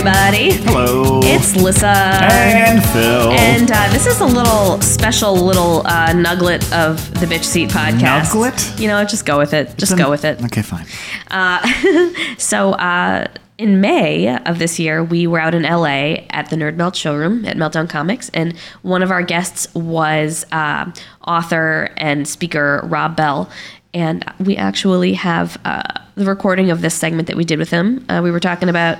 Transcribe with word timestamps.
everybody. 0.00 0.52
Hello. 0.64 1.20
It's 1.22 1.54
Lyssa. 1.56 1.86
and 1.86 2.82
Phil. 2.86 3.32
And 3.32 3.70
uh, 3.70 3.88
this 3.92 4.06
is 4.06 4.18
a 4.20 4.24
little 4.24 4.80
special 4.80 5.34
little 5.34 5.86
uh, 5.86 6.14
nuglet 6.14 6.62
of 6.72 6.96
the 7.20 7.26
Bitch 7.26 7.44
Seat 7.44 7.68
podcast. 7.68 8.32
Nuglet? 8.32 8.80
You 8.80 8.88
know, 8.88 9.04
just 9.04 9.26
go 9.26 9.36
with 9.36 9.52
it. 9.52 9.76
Just 9.76 9.98
go 9.98 10.08
with 10.08 10.24
it. 10.24 10.42
Okay, 10.44 10.62
fine. 10.62 10.86
So, 12.38 12.72
uh, 12.72 13.26
in 13.58 13.82
May 13.82 14.34
of 14.46 14.58
this 14.58 14.78
year, 14.78 15.04
we 15.04 15.26
were 15.26 15.38
out 15.38 15.54
in 15.54 15.64
LA 15.64 16.24
at 16.30 16.48
the 16.48 16.56
NerdMelt 16.56 16.94
showroom 16.94 17.44
at 17.44 17.58
Meltdown 17.58 17.88
Comics, 17.88 18.30
and 18.30 18.56
one 18.80 19.02
of 19.02 19.10
our 19.10 19.22
guests 19.22 19.72
was 19.74 20.46
uh, 20.50 20.90
author 21.26 21.90
and 21.98 22.26
speaker 22.26 22.80
Rob 22.84 23.16
Bell. 23.16 23.50
And 23.92 24.24
we 24.38 24.56
actually 24.56 25.12
have 25.12 25.60
uh, 25.66 25.82
the 26.14 26.24
recording 26.24 26.70
of 26.70 26.80
this 26.80 26.94
segment 26.94 27.28
that 27.28 27.36
we 27.36 27.44
did 27.44 27.58
with 27.58 27.68
him. 27.70 28.06
Uh, 28.08 28.22
we 28.24 28.30
were 28.30 28.40
talking 28.40 28.70
about 28.70 28.96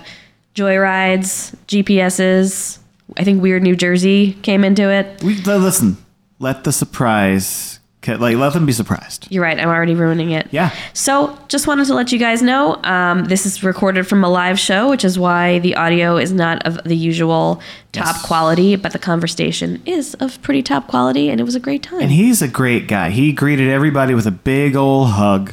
joyrides, 0.54 1.54
GPSs. 1.66 2.78
I 3.16 3.24
think 3.24 3.42
Weird 3.42 3.62
New 3.62 3.76
Jersey 3.76 4.34
came 4.42 4.64
into 4.64 4.88
it. 4.90 5.22
We 5.22 5.34
li- 5.36 5.56
listen. 5.56 5.96
Let 6.38 6.64
the 6.64 6.72
surprise, 6.72 7.80
like, 8.06 8.36
let 8.36 8.54
them 8.54 8.64
be 8.64 8.72
surprised. 8.72 9.26
You're 9.30 9.42
right. 9.42 9.58
I'm 9.58 9.68
already 9.68 9.94
ruining 9.94 10.30
it. 10.30 10.48
Yeah. 10.52 10.74
So, 10.94 11.36
just 11.48 11.66
wanted 11.66 11.86
to 11.88 11.94
let 11.94 12.12
you 12.12 12.18
guys 12.18 12.40
know 12.40 12.82
um, 12.82 13.24
this 13.26 13.44
is 13.44 13.62
recorded 13.62 14.06
from 14.06 14.24
a 14.24 14.28
live 14.30 14.58
show, 14.58 14.88
which 14.88 15.04
is 15.04 15.18
why 15.18 15.58
the 15.58 15.74
audio 15.76 16.16
is 16.16 16.32
not 16.32 16.64
of 16.66 16.82
the 16.84 16.96
usual 16.96 17.60
top 17.92 18.14
Yes. 18.14 18.26
quality, 18.26 18.76
but 18.76 18.92
the 18.92 18.98
conversation 18.98 19.82
is 19.84 20.14
of 20.14 20.40
pretty 20.40 20.62
top 20.62 20.86
quality, 20.86 21.28
and 21.28 21.40
it 21.40 21.44
was 21.44 21.54
a 21.56 21.60
great 21.60 21.82
time. 21.82 22.00
And 22.00 22.10
he's 22.10 22.40
a 22.40 22.48
great 22.48 22.88
guy. 22.88 23.10
He 23.10 23.32
greeted 23.32 23.68
everybody 23.68 24.14
with 24.14 24.26
a 24.26 24.30
big 24.30 24.76
old 24.76 25.08
hug. 25.10 25.52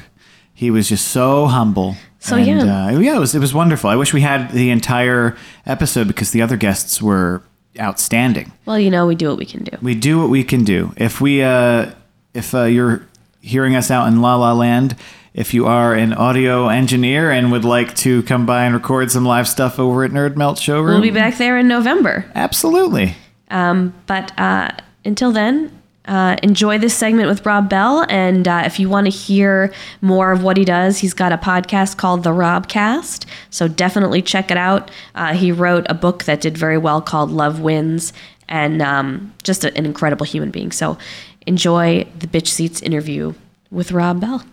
He 0.54 0.72
was 0.72 0.88
just 0.88 1.08
so 1.10 1.48
humble. 1.48 1.98
So, 2.28 2.36
and, 2.36 2.68
yeah. 2.68 2.88
uh, 2.88 3.00
yeah, 3.00 3.16
it 3.16 3.20
was 3.20 3.34
it 3.34 3.40
was 3.40 3.54
wonderful. 3.54 3.90
I 3.90 3.96
wish 3.96 4.14
we 4.14 4.22
had 4.22 4.52
the 4.52 4.70
entire 4.70 5.38
episode 5.66 6.08
because 6.08 6.32
the 6.32 6.42
other 6.42 6.58
guests 6.58 7.02
were 7.02 7.42
outstanding. 7.80 8.52
well, 8.66 8.80
you 8.80 8.90
know, 8.90 9.06
we 9.08 9.16
do 9.16 9.30
what 9.30 9.38
we 9.38 9.46
can 9.46 9.64
do. 9.64 9.78
We 9.82 9.96
do 9.96 10.20
what 10.20 10.30
we 10.30 10.44
can 10.44 10.64
do. 10.64 10.94
If 10.98 11.22
we, 11.22 11.42
uh, 11.42 11.92
if 12.34 12.54
uh, 12.54 12.64
you're 12.64 13.08
hearing 13.40 13.76
us 13.76 13.90
out 13.92 14.08
in 14.08 14.22
La 14.22 14.36
La 14.36 14.54
Land, 14.54 14.96
if 15.34 15.54
you 15.54 15.68
are 15.68 15.94
an 15.94 16.14
audio 16.14 16.68
engineer 16.68 17.30
and 17.32 17.52
would 17.52 17.64
like 17.64 17.96
to 17.98 18.24
come 18.24 18.46
by 18.46 18.66
and 18.66 18.74
record 18.74 19.12
some 19.12 19.26
live 19.26 19.48
stuff 19.48 19.80
over 19.80 20.04
at 20.04 20.12
NerdMelt 20.12 20.60
Showroom, 20.60 21.00
We'll 21.00 21.02
be 21.02 21.12
back 21.12 21.38
there 21.38 21.58
in 21.58 21.68
November. 21.68 22.26
Absolutely. 22.34 23.16
Um, 23.50 23.94
but 24.08 24.38
uh, 24.40 24.72
until 25.06 25.32
then, 25.32 25.77
uh, 26.08 26.38
enjoy 26.44 26.78
this 26.78 26.94
segment 26.96 27.28
with 27.30 27.46
Rob 27.46 27.70
Bell. 27.70 28.06
And 28.10 28.48
uh, 28.48 28.64
if 28.66 28.80
you 28.80 28.90
want 28.90 29.06
to 29.06 29.12
hear 29.12 29.74
more 30.02 30.32
of 30.32 30.44
what 30.44 30.58
he 30.58 30.66
does, 30.66 31.00
he's 31.00 31.14
got 31.14 31.32
a 31.32 31.38
podcast 31.38 31.98
called 31.98 32.24
The 32.24 32.32
Robcast. 32.32 33.26
So 33.50 33.68
definitely 33.68 34.22
check 34.22 34.50
it 34.52 34.58
out. 34.58 34.90
Uh, 35.16 35.34
he 35.34 35.52
wrote 35.52 35.86
a 35.90 35.94
book 35.94 36.24
that 36.26 36.42
did 36.42 36.58
very 36.58 36.78
well 36.78 37.02
called 37.02 37.30
Love 37.32 37.60
Wins, 37.60 38.14
and 38.50 38.82
um, 38.82 39.34
just 39.44 39.64
a- 39.66 39.76
an 39.78 39.86
incredible 39.86 40.26
human 40.26 40.52
being. 40.52 40.72
So 40.72 40.98
enjoy 41.46 42.06
the 42.18 42.28
Bitch 42.28 42.48
Seats 42.48 42.82
interview 42.82 43.34
with 43.72 43.92
Rob 43.92 44.22
Bell. 44.22 44.44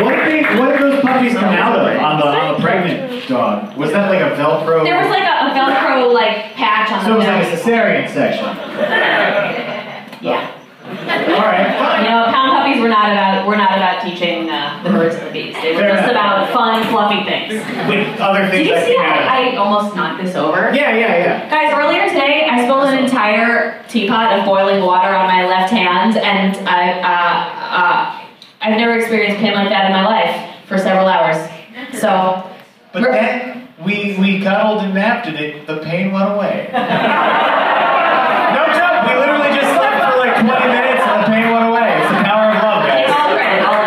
What 0.00 0.14
did, 0.16 0.26
they, 0.26 0.42
what 0.58 0.78
did 0.78 0.80
those 0.92 1.00
puppies 1.02 1.34
come 1.34 1.44
out 1.54 1.78
of 1.78 1.84
on 2.00 2.20
the, 2.20 2.26
on 2.26 2.54
the 2.54 2.60
pregnant 2.60 3.28
dog? 3.28 3.76
Was 3.76 3.90
that 3.92 4.08
like 4.08 4.20
a 4.20 4.34
Velcro? 4.36 4.82
There 4.84 4.96
was 4.98 5.08
like 5.08 5.22
a, 5.22 5.46
a 5.46 5.50
Velcro 5.52 6.12
like 6.14 6.52
patch 6.90 7.06
on 7.06 7.06
so 7.06 7.14
it 7.14 7.18
was 7.18 7.26
like 7.26 7.46
a 7.46 7.56
cesarean 7.56 8.08
section. 8.08 8.46
Yeah. 10.20 10.52
All 10.84 11.48
right, 11.48 11.72
fine. 11.78 12.04
You 12.04 12.10
know, 12.10 12.24
pound 12.28 12.50
puppies 12.52 12.78
were 12.82 12.88
not 12.88 13.10
about 13.10 13.46
were 13.46 13.56
not 13.56 13.72
about 13.76 14.02
teaching 14.02 14.50
uh, 14.50 14.82
the 14.84 14.90
birds 14.90 15.14
and 15.14 15.28
the 15.28 15.30
bees. 15.32 15.54
They 15.62 15.72
were 15.72 15.80
Fair 15.80 15.96
just 15.96 16.10
enough. 16.10 16.50
about 16.50 16.52
fun, 16.52 16.84
fluffy 16.90 17.24
things. 17.24 17.54
With 17.88 18.20
other 18.20 18.48
things. 18.50 18.66
Did 18.68 18.76
you 18.76 18.84
see 18.84 18.96
how 18.98 19.18
it. 19.20 19.54
I 19.54 19.56
almost 19.56 19.96
knocked 19.96 20.22
this 20.22 20.34
over? 20.34 20.72
Yeah, 20.74 20.94
yeah, 20.96 21.16
yeah. 21.16 21.48
Guys, 21.48 21.72
earlier 21.72 22.06
today 22.08 22.46
I 22.50 22.64
spilled 22.64 22.88
an 22.88 23.02
entire 23.02 23.82
teapot 23.88 24.38
of 24.38 24.44
boiling 24.44 24.82
water 24.84 25.08
on 25.08 25.26
my 25.26 25.46
left 25.46 25.72
hand, 25.72 26.18
and 26.18 26.68
I 26.68 26.90
uh, 27.00 27.80
uh, 27.80 28.26
I've 28.60 28.76
never 28.76 28.98
experienced 28.98 29.38
pain 29.38 29.54
like 29.54 29.70
that 29.70 29.86
in 29.86 29.92
my 29.92 30.04
life 30.04 30.66
for 30.66 30.76
several 30.76 31.06
hours. 31.06 31.38
So 31.98 32.44
But 32.92 33.02
we 33.84 34.16
we 34.18 34.40
cuddled 34.42 34.82
and 34.84 34.94
napped 34.94 35.26
and 35.26 35.36
it 35.38 35.66
the 35.66 35.78
pain 35.78 36.12
went 36.12 36.30
away. 36.32 36.68
no 36.72 38.62
joke, 38.76 38.98
we 39.08 39.14
literally 39.18 39.52
just 39.56 39.70
slept 39.74 39.98
for 40.04 40.18
like 40.18 40.34
20 40.36 40.48
minutes 40.68 41.02
and 41.06 41.22
the 41.22 41.26
pain 41.26 41.46
went 41.52 41.66
away. 41.68 41.88
It's 42.00 42.08
the 42.10 42.22
power 42.24 42.50
of 42.52 42.62
love, 42.62 42.84
it's 42.84 43.08
guys. 43.08 43.16
all 43.16 43.32
great, 43.34 43.60
all 43.64 43.80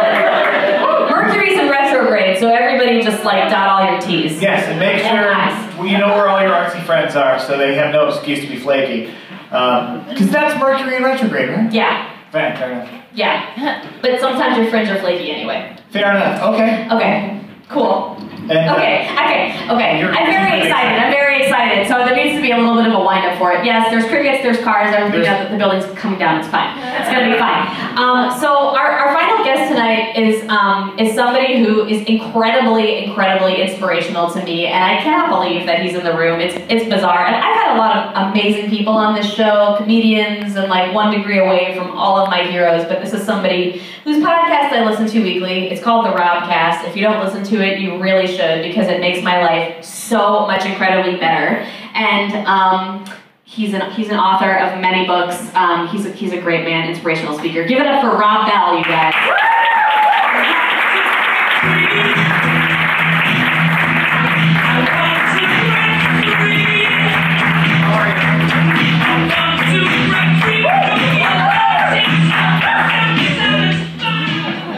of. 1.06 1.10
Mercury's 1.12 1.60
in 1.60 1.70
retrograde, 1.70 2.38
so 2.40 2.48
everybody 2.50 3.02
just 3.04 3.24
like 3.24 3.50
dot 3.50 3.68
all 3.70 3.92
your 3.92 4.02
T's. 4.02 4.42
Yes, 4.42 4.66
and 4.68 4.80
make 4.80 5.00
sure 5.04 5.34
well, 5.78 5.88
you 5.88 5.98
know 5.98 6.08
where 6.16 6.28
all 6.30 6.42
your 6.42 6.52
artsy 6.52 6.84
friends 6.86 7.16
are 7.16 7.40
so 7.40 7.58
they 7.58 7.76
have 7.76 7.92
no 7.94 8.08
excuse 8.10 8.40
to 8.42 8.48
be 8.48 8.58
flaky. 8.58 9.14
Um, 9.52 10.06
because 10.10 10.32
that's 10.32 10.60
Mercury 10.60 10.96
in 10.96 11.04
retrograde, 11.04 11.50
right? 11.50 11.72
Yeah, 11.72 12.10
Fair, 12.32 12.56
fair 12.58 12.72
enough. 12.72 12.90
yeah. 13.14 13.90
But 14.02 14.20
sometimes 14.20 14.58
your 14.58 14.68
friends 14.72 14.90
are 14.90 14.98
flaky 15.00 15.30
anyway. 15.32 15.78
Fair 15.92 16.10
enough. 16.16 16.42
Okay. 16.56 16.88
Okay, 16.92 17.42
cool. 17.70 18.18
And, 18.50 18.70
Okay, 18.76 19.08
okay, 19.08 19.56
okay. 19.72 20.04
I'm 20.04 20.28
very 20.28 20.60
excited. 20.62 21.00
I'm 21.00 21.12
very 21.12 21.44
excited. 21.44 21.88
So 21.88 22.04
there 22.04 22.16
needs 22.16 22.36
to 22.36 22.42
be 22.42 22.52
a 22.52 22.58
little 22.58 22.76
bit 22.76 22.88
of 22.92 23.00
a 23.00 23.04
wind 23.04 23.26
up 23.26 23.38
for 23.38 23.54
it. 23.54 23.64
Yes, 23.64 23.90
there's 23.90 24.06
crickets, 24.12 24.44
there's 24.44 24.60
cars, 24.60 24.94
everything. 24.94 25.22
There's- 25.24 25.52
the 25.52 25.58
building's 25.58 25.86
coming 25.98 26.20
down. 26.20 26.40
It's 26.40 26.48
fine. 26.50 26.76
It's 26.78 27.10
gonna 27.10 27.32
be 27.32 27.38
fine. 27.40 27.68
Um, 27.94 28.34
so 28.42 28.50
our, 28.74 28.90
our 28.90 29.14
final 29.14 29.43
guest 29.54 29.70
tonight 29.72 30.18
is 30.18 30.48
um, 30.50 30.98
is 31.00 31.16
somebody 31.16 31.64
who 31.64 31.86
is 31.86 32.06
incredibly, 32.06 33.06
incredibly 33.06 33.62
inspirational 33.62 34.32
to 34.32 34.44
me, 34.44 34.68
and 34.68 34.84
I 34.84 35.02
cannot 35.02 35.30
believe 35.30 35.66
that 35.68 35.82
he's 35.82 35.96
in 35.96 36.04
the 36.04 36.16
room. 36.16 36.40
It's 36.40 36.56
it's 36.70 36.86
bizarre. 36.86 37.26
And 37.26 37.36
I've 37.36 37.56
had 37.56 37.76
a 37.76 37.78
lot 37.78 38.16
of 38.16 38.32
amazing 38.32 38.70
people 38.70 38.94
on 38.94 39.16
this 39.16 39.32
show, 39.32 39.76
comedians, 39.78 40.56
and 40.56 40.70
like 40.70 40.94
one 40.94 41.16
degree 41.16 41.40
away 41.40 41.76
from 41.78 41.92
all 41.92 42.18
of 42.18 42.30
my 42.30 42.44
heroes. 42.44 42.86
But 42.86 43.02
this 43.02 43.14
is 43.14 43.24
somebody 43.24 43.82
whose 44.04 44.18
podcast 44.18 44.72
I 44.72 44.86
listen 44.86 45.08
to 45.08 45.24
weekly. 45.24 45.70
It's 45.70 45.84
called 45.84 46.06
the 46.06 46.12
Robcast. 46.12 46.88
If 46.88 46.96
you 46.96 47.04
don't 47.04 47.24
listen 47.24 47.44
to 47.44 47.62
it, 47.64 47.80
you 47.80 48.02
really 48.02 48.28
should 48.28 48.64
because 48.64 48.88
it 48.88 49.00
makes 49.00 49.24
my 49.24 49.42
life 49.42 49.84
so 49.84 50.46
much 50.48 50.66
incredibly 50.66 51.18
better. 51.18 51.66
And 51.94 52.48
um, 52.48 53.06
he's 53.54 53.74
an 53.74 53.92
he's 53.92 54.10
an 54.10 54.18
author 54.18 54.52
of 54.58 54.82
many 54.82 55.06
books. 55.06 55.54
Um, 55.56 55.88
he's 55.88 56.06
a, 56.06 56.12
he's 56.12 56.34
a 56.34 56.42
great 56.42 56.66
man, 56.66 56.90
inspirational 56.90 57.38
speaker. 57.38 57.66
Give 57.66 57.80
it 57.80 57.86
up 57.86 58.02
for 58.02 58.18
Rob 58.18 58.48
Bell, 58.48 58.78
you 58.78 58.84
guys. 58.84 59.14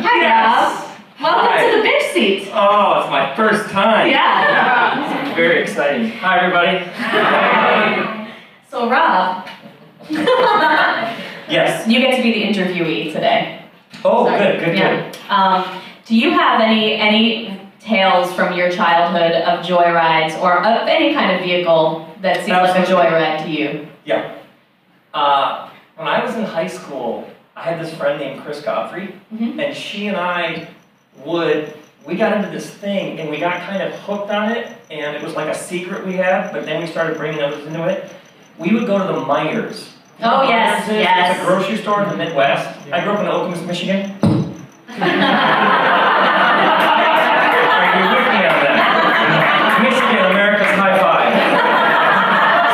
Hi, 0.04 0.82
Welcome 1.22 1.58
to 1.58 1.82
the 1.82 1.88
bitch 1.88 2.14
seat. 2.14 2.50
Oh, 2.54 3.00
it's 3.02 3.10
my 3.10 3.36
first 3.36 3.70
time. 3.72 4.10
Yeah. 4.10 5.34
Very 5.36 5.62
exciting. 5.64 6.12
Hi, 6.12 6.40
everybody. 6.40 7.52
Rob, 8.90 9.48
Yes. 11.48 11.88
you 11.88 12.00
get 12.00 12.16
to 12.18 12.24
be 12.24 12.32
the 12.32 12.44
interviewee 12.44 13.12
today. 13.14 13.64
Oh, 14.04 14.26
Sorry. 14.26 14.38
good, 14.40 14.66
good, 14.66 14.78
yeah. 14.78 15.12
good. 15.12 15.18
Um, 15.30 15.82
do 16.06 16.16
you 16.16 16.32
have 16.32 16.60
any 16.62 16.94
any 16.96 17.60
tales 17.80 18.34
from 18.34 18.56
your 18.58 18.72
childhood 18.72 19.32
of 19.44 19.64
joyrides 19.66 20.40
or 20.42 20.58
of 20.58 20.88
any 20.88 21.14
kind 21.14 21.36
of 21.36 21.42
vehicle 21.42 22.08
that 22.22 22.38
seems 22.38 22.50
like 22.50 22.76
a 22.88 22.92
joyride 22.92 23.44
to 23.44 23.50
you? 23.50 23.88
Yeah. 24.06 24.36
Uh, 25.14 25.70
when 25.96 26.08
I 26.08 26.24
was 26.26 26.36
in 26.36 26.44
high 26.44 26.68
school, 26.68 27.28
I 27.56 27.64
had 27.64 27.80
this 27.80 27.94
friend 27.96 28.20
named 28.20 28.42
Chris 28.42 28.62
Godfrey, 28.62 29.16
Mhm. 29.34 29.60
and 29.64 29.76
she 29.76 30.08
and 30.08 30.18
I 30.18 30.68
would. 31.24 31.74
We 32.06 32.16
got 32.16 32.34
into 32.38 32.50
this 32.50 32.70
thing, 32.70 33.20
and 33.20 33.30
we 33.30 33.38
got 33.40 33.62
kind 33.62 33.82
of 33.82 33.92
hooked 33.94 34.30
on 34.30 34.52
it, 34.52 34.68
and 34.92 35.16
it 35.16 35.24
was 35.24 35.36
like 35.36 35.48
a 35.48 35.56
secret 35.56 36.06
we 36.06 36.14
had. 36.14 36.52
But 36.52 36.66
then 36.66 36.82
we 36.82 36.88
started 36.88 37.18
bringing 37.18 37.42
others 37.42 37.66
into 37.66 37.84
it. 37.86 38.12
We 38.58 38.74
would 38.74 38.86
go 38.88 38.98
to 38.98 39.04
the 39.14 39.20
Meijer's. 39.26 39.90
Oh, 40.22 40.44
yes, 40.48 40.88
is? 40.88 40.94
yes. 40.96 41.36
It's 41.36 41.44
a 41.44 41.46
grocery 41.48 41.78
store 41.78 42.04
in 42.04 42.10
the 42.10 42.16
Midwest. 42.16 42.66
I 42.92 43.02
grew 43.04 43.14
up 43.14 43.20
in 43.20 43.26
Okemos, 43.26 43.66
Michigan. 43.68 44.12
Are 46.56 48.00
you 48.00 48.06
with 48.16 48.28
me 48.32 48.42
on 48.48 48.58
that? 48.64 49.80
Michigan, 49.84 50.26
America's 50.32 50.72
high 50.80 50.98
five. 51.00 51.34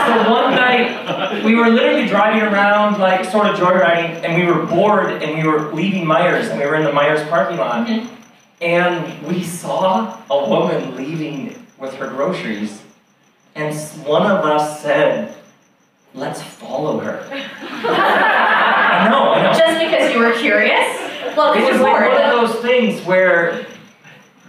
So 0.05 0.31
one 0.31 0.53
night, 0.55 1.43
we 1.43 1.55
were 1.55 1.69
literally 1.69 2.07
driving 2.07 2.41
around, 2.43 2.99
like 2.99 3.25
sort 3.25 3.47
of 3.47 3.55
joyriding, 3.57 4.23
and 4.23 4.35
we 4.39 4.45
were 4.51 4.65
bored, 4.67 5.23
and 5.23 5.37
we 5.41 5.49
were 5.49 5.73
leaving 5.73 6.05
Meijer's, 6.05 6.49
and 6.49 6.59
we 6.59 6.65
were 6.67 6.75
in 6.75 6.83
the 6.83 6.91
Meijer's 6.91 7.27
parking 7.29 7.57
lot, 7.57 7.87
Mhm. 7.87 8.07
and 8.61 9.23
we 9.27 9.41
saw 9.43 10.15
a 10.29 10.47
woman 10.47 10.95
leaving 10.95 11.55
with 11.79 11.95
her 11.95 12.07
groceries, 12.07 12.81
and 13.55 13.73
one 14.05 14.27
of 14.29 14.45
us 14.45 14.79
said, 14.81 15.33
"Let's 16.13 16.41
follow 16.41 16.99
her." 16.99 17.23
I 17.31 19.07
know, 19.09 19.33
I 19.33 19.43
know. 19.43 19.57
Just 19.57 19.79
because 19.79 20.13
you 20.13 20.19
were 20.19 20.33
curious? 20.33 20.97
Well, 21.35 21.53
It 21.53 21.57
because 21.57 21.71
was 21.71 21.79
you're 21.79 21.89
like 21.89 22.01
bored. 22.01 22.11
one 22.13 22.23
of 22.23 22.49
those 22.51 22.61
things 22.61 23.01
where, 23.05 23.65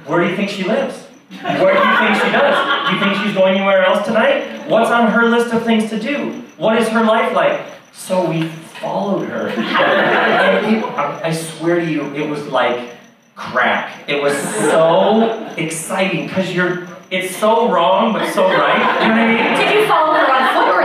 where 0.07 0.23
do 0.25 0.29
you 0.31 0.37
think 0.37 0.51
she 0.51 0.65
lives? 0.65 0.99
Where 1.41 1.73
do 1.73 1.79
you 1.79 1.97
think 1.97 2.15
she 2.23 2.31
does? 2.31 2.89
Do 2.89 2.95
you 2.95 3.01
think 3.01 3.25
she's 3.25 3.35
going 3.35 3.57
anywhere 3.57 3.85
else 3.85 4.05
tonight? 4.07 4.69
What's 4.69 4.91
on 4.91 5.11
her 5.11 5.29
list 5.29 5.53
of 5.55 5.65
things 5.65 5.89
to 5.91 5.99
do? 5.99 6.43
What 6.59 6.77
is 6.79 6.89
her 6.89 7.03
life 7.05 7.35
like? 7.35 7.61
So 7.93 8.29
we 8.29 8.49
followed 8.49 9.29
her. 9.29 9.49
and 9.49 10.67
it, 10.77 10.85
I 10.85 11.29
I 11.29 11.33
swear 11.33 11.77
to 11.77 11.85
you, 11.91 12.13
it 12.15 12.29
was 12.29 12.47
like 12.49 12.91
crack. 13.37 14.09
It 14.09 14.21
was 14.21 14.37
so 14.71 15.47
exciting 15.57 16.27
because 16.27 16.53
you're. 16.53 16.89
It's 17.11 17.37
so 17.37 17.71
wrong, 17.71 18.15
but 18.15 18.33
so 18.33 18.47
right. 18.47 18.79
You 19.03 19.09
know 19.09 19.15
what 19.15 19.21
I 19.21 19.27
mean? 19.29 19.59
Did 19.61 19.75
you 19.83 19.87
follow 19.87 20.15
her 20.15 20.33
on 20.33 20.55
foot 20.55 20.69
or 20.75 20.81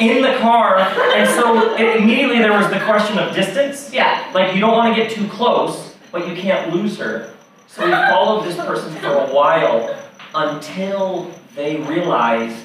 in 0.00 0.22
the 0.22 0.36
car? 0.38 0.78
in 0.78 0.84
the 0.84 0.94
car, 0.94 1.12
and 1.14 1.28
so 1.28 1.74
it, 1.76 2.00
immediately 2.00 2.38
there 2.38 2.52
was 2.52 2.68
the 2.70 2.80
question 2.80 3.18
of 3.18 3.34
distance. 3.34 3.92
Yeah. 3.92 4.30
Like 4.34 4.54
you 4.54 4.60
don't 4.60 4.72
want 4.72 4.94
to 4.94 5.02
get 5.02 5.10
too 5.10 5.28
close, 5.28 5.94
but 6.12 6.28
you 6.28 6.34
can't 6.34 6.72
lose 6.72 6.98
her. 6.98 7.32
So 7.68 7.84
we 7.84 7.90
followed 7.90 8.44
this 8.44 8.56
person 8.56 8.94
for 8.96 9.08
a 9.08 9.34
while 9.34 9.96
until 10.34 11.30
they 11.54 11.76
realized 11.76 12.56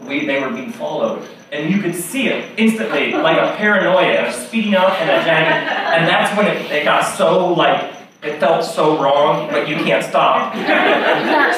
we 0.00 0.26
they 0.26 0.40
were 0.40 0.50
being 0.50 0.72
followed. 0.72 1.26
And 1.50 1.70
you 1.70 1.82
could 1.82 1.94
see 1.94 2.28
it 2.28 2.58
instantly, 2.58 3.12
like 3.12 3.36
a 3.36 3.54
paranoia, 3.56 4.26
of 4.26 4.34
speeding 4.34 4.74
up 4.74 4.98
and 5.00 5.10
a 5.10 5.22
jagging. 5.22 5.68
And 5.68 6.08
that's 6.08 6.34
when 6.36 6.46
it, 6.46 6.70
it 6.70 6.84
got 6.84 7.02
so 7.02 7.52
like 7.52 7.92
it 8.22 8.38
felt 8.38 8.64
so 8.64 9.02
wrong, 9.02 9.50
but 9.50 9.68
you 9.68 9.74
can't 9.76 10.04
stop. 10.04 10.54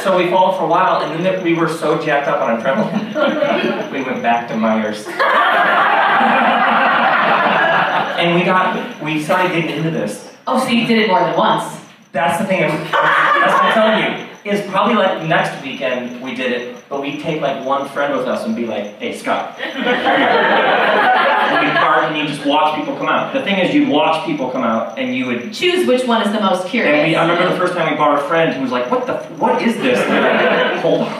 So 0.05 0.19
we 0.19 0.29
followed 0.29 0.59
for 0.59 0.65
a 0.65 0.69
while, 0.69 1.01
and 1.01 1.25
then 1.25 1.43
we 1.43 1.55
were 1.55 1.69
so 1.69 1.99
jacked 1.99 2.29
up 2.29 2.43
on 2.43 2.61
adrenaline, 2.61 3.91
we 3.91 4.03
went 4.03 4.23
back 4.23 4.47
to 4.49 4.55
Meijer's. 4.55 5.07
and 8.19 8.35
we 8.35 8.45
got, 8.45 9.01
we 9.03 9.23
started 9.23 9.53
getting 9.53 9.77
into 9.79 9.91
this. 9.91 10.31
Oh, 10.47 10.59
so 10.63 10.69
you 10.69 10.87
did 10.87 10.99
it 10.99 11.09
more 11.09 11.21
than 11.21 11.35
once. 11.39 11.65
That's 12.13 12.39
the 12.39 12.45
thing. 12.45 12.65
I'm, 12.65 12.71
that's 12.71 12.93
what 12.93 13.65
I'm 13.65 13.73
telling 13.73 14.21
you. 14.21 14.27
Is 14.45 14.61
probably 14.71 14.97
like 14.97 15.23
next 15.27 15.63
weekend 15.65 16.21
we 16.21 16.35
did 16.35 16.53
it, 16.53 16.77
but 16.91 17.01
we 17.01 17.19
take 17.19 17.41
like 17.41 17.65
one 17.65 17.89
friend 17.89 18.15
with 18.15 18.29
us 18.29 18.45
and 18.45 18.55
be 18.55 18.67
like, 18.67 18.99
"Hey, 18.99 19.17
Scott." 19.17 19.59
and 21.51 21.67
we 21.67 21.73
park 21.79 22.05
and 22.05 22.17
you 22.17 22.27
just 22.27 22.47
watch 22.47 22.77
people 22.77 22.97
come 22.97 23.09
out. 23.09 23.33
The 23.33 23.43
thing 23.43 23.59
is, 23.59 23.75
you'd 23.75 23.89
watch 23.89 24.25
people 24.27 24.51
come 24.51 24.63
out, 24.63 24.99
and 24.99 25.15
you 25.15 25.27
would. 25.27 25.53
Choose 25.53 25.87
which 25.87 26.05
one 26.07 26.23
is 26.23 26.33
the 26.33 26.41
most 26.41 26.67
curious. 26.69 26.95
And 26.95 27.09
we, 27.09 27.17
I 27.17 27.23
remember 27.23 27.51
the 27.53 27.59
first 27.59 27.75
time 27.75 27.91
we 27.91 27.97
brought 27.97 28.19
a 28.19 28.29
friend 28.29 28.55
who 28.55 28.63
was 28.63 28.71
like, 28.71 28.91
"What 28.91 29.07
the? 29.07 29.19
What 29.37 29.63
is 29.63 29.77
this?" 29.77 29.99
And 29.99 30.11
we 30.11 30.17
were 30.21 30.31
like, 30.31 30.81
"Hold 30.81 31.01
on." 31.03 31.13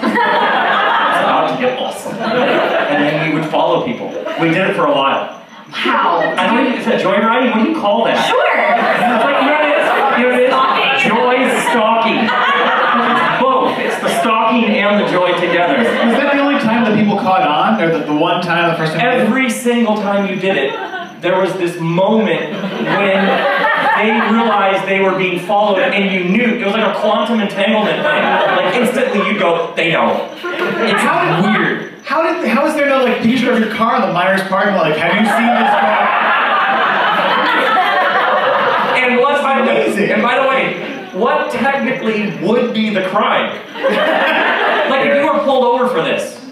It's 1.15 1.23
about 1.23 1.55
to 1.55 1.61
get 1.61 1.79
awesome. 1.79 2.15
And 2.15 3.03
then 3.03 3.29
we 3.29 3.39
would 3.39 3.49
follow 3.51 3.85
people. 3.85 4.09
We 4.41 4.49
did 4.49 4.71
it 4.71 4.77
for 4.77 4.87
a 4.87 4.93
while. 4.93 5.41
How? 5.71 6.19
I 6.21 6.47
don't 6.47 6.71
know, 6.71 6.79
is 6.79 6.87
that 6.87 7.03
joyriding? 7.03 7.51
What 7.51 7.65
do 7.65 7.71
you 7.71 7.81
call 7.81 8.05
that? 8.05 8.15
Sure. 8.31 8.39
It's 8.39 9.25
like, 9.27 9.43
you 9.43 9.51
know 9.51 9.59
what 9.59 9.67
it 9.67 9.75
is? 9.75 9.85
You 10.15 10.23
know 10.31 10.39
what 10.39 11.35
it 11.35 11.51
is? 11.51 11.59
Stalking. 11.67 12.31
Joy 12.31 12.31
stalking. 12.31 12.31
It's 12.31 13.43
both. 13.43 13.75
It's 13.83 13.99
the 13.99 14.13
stalking 14.23 14.71
and 14.71 15.03
the 15.03 15.09
joy 15.11 15.35
together. 15.35 15.83
Was 15.83 16.15
that 16.15 16.31
the 16.31 16.39
only 16.39 16.63
time 16.63 16.87
that 16.87 16.95
people 16.95 17.19
caught 17.85 17.95
on, 17.95 18.01
or 18.01 18.07
the, 18.07 18.13
the 18.13 18.19
one 18.19 18.43
time, 18.43 18.71
the 18.71 18.77
first 18.77 18.93
time? 18.93 19.01
you 19.01 19.11
did 19.11 19.21
it? 19.21 19.27
Every 19.27 19.51
single 19.51 19.97
time 19.97 20.29
you 20.29 20.41
did 20.41 20.57
it, 20.57 21.21
there 21.21 21.41
was 21.41 21.53
this 21.55 21.81
moment 21.81 22.53
when 22.53 23.25
they 23.97 24.11
realized 24.31 24.87
they 24.87 25.01
were 25.01 25.17
being 25.17 25.41
followed 25.41 25.79
and 25.79 26.13
you 26.13 26.25
knew. 26.31 26.59
It 26.59 26.65
was 26.65 26.75
like 26.75 26.97
a 26.97 27.01
quantum 27.01 27.41
entanglement 27.41 27.97
thing. 27.97 28.23
Like 28.23 28.75
instantly 28.75 29.31
you 29.31 29.39
go, 29.39 29.73
they 29.75 29.93
know. 29.93 30.29
It's 30.37 31.03
weird. 31.47 31.95
How 32.05 32.23
did? 32.23 32.49
How 32.49 32.67
is 32.67 32.75
there 32.75 32.87
no 32.87 33.05
like 33.05 33.23
picture 33.23 33.53
of 33.53 33.59
your 33.59 33.75
car 33.75 33.97
in 33.97 34.03
the 34.03 34.09
Meijer's 34.09 34.47
parking 34.49 34.75
lot? 34.75 34.91
Like, 34.91 34.99
have 34.99 35.15
you 35.15 35.25
seen 35.25 35.49
this 35.49 35.71
car? 35.71 36.21
And 39.01 39.21
what, 39.21 39.43
by 39.43 39.61
the 39.61 39.67
way, 39.67 39.87
Amazing. 39.87 40.11
and 40.13 40.23
by 40.23 40.37
the 40.41 40.49
way, 40.49 41.11
what 41.19 41.51
technically 41.51 42.37
would 42.47 42.75
be 42.75 42.91
the 42.91 43.07
crime? 43.09 43.55
like 44.91 45.07
if 45.07 45.17
you 45.17 45.27
were 45.27 45.43
pulled 45.45 45.65
over 45.65 45.89
for 45.89 46.03
this, 46.03 46.44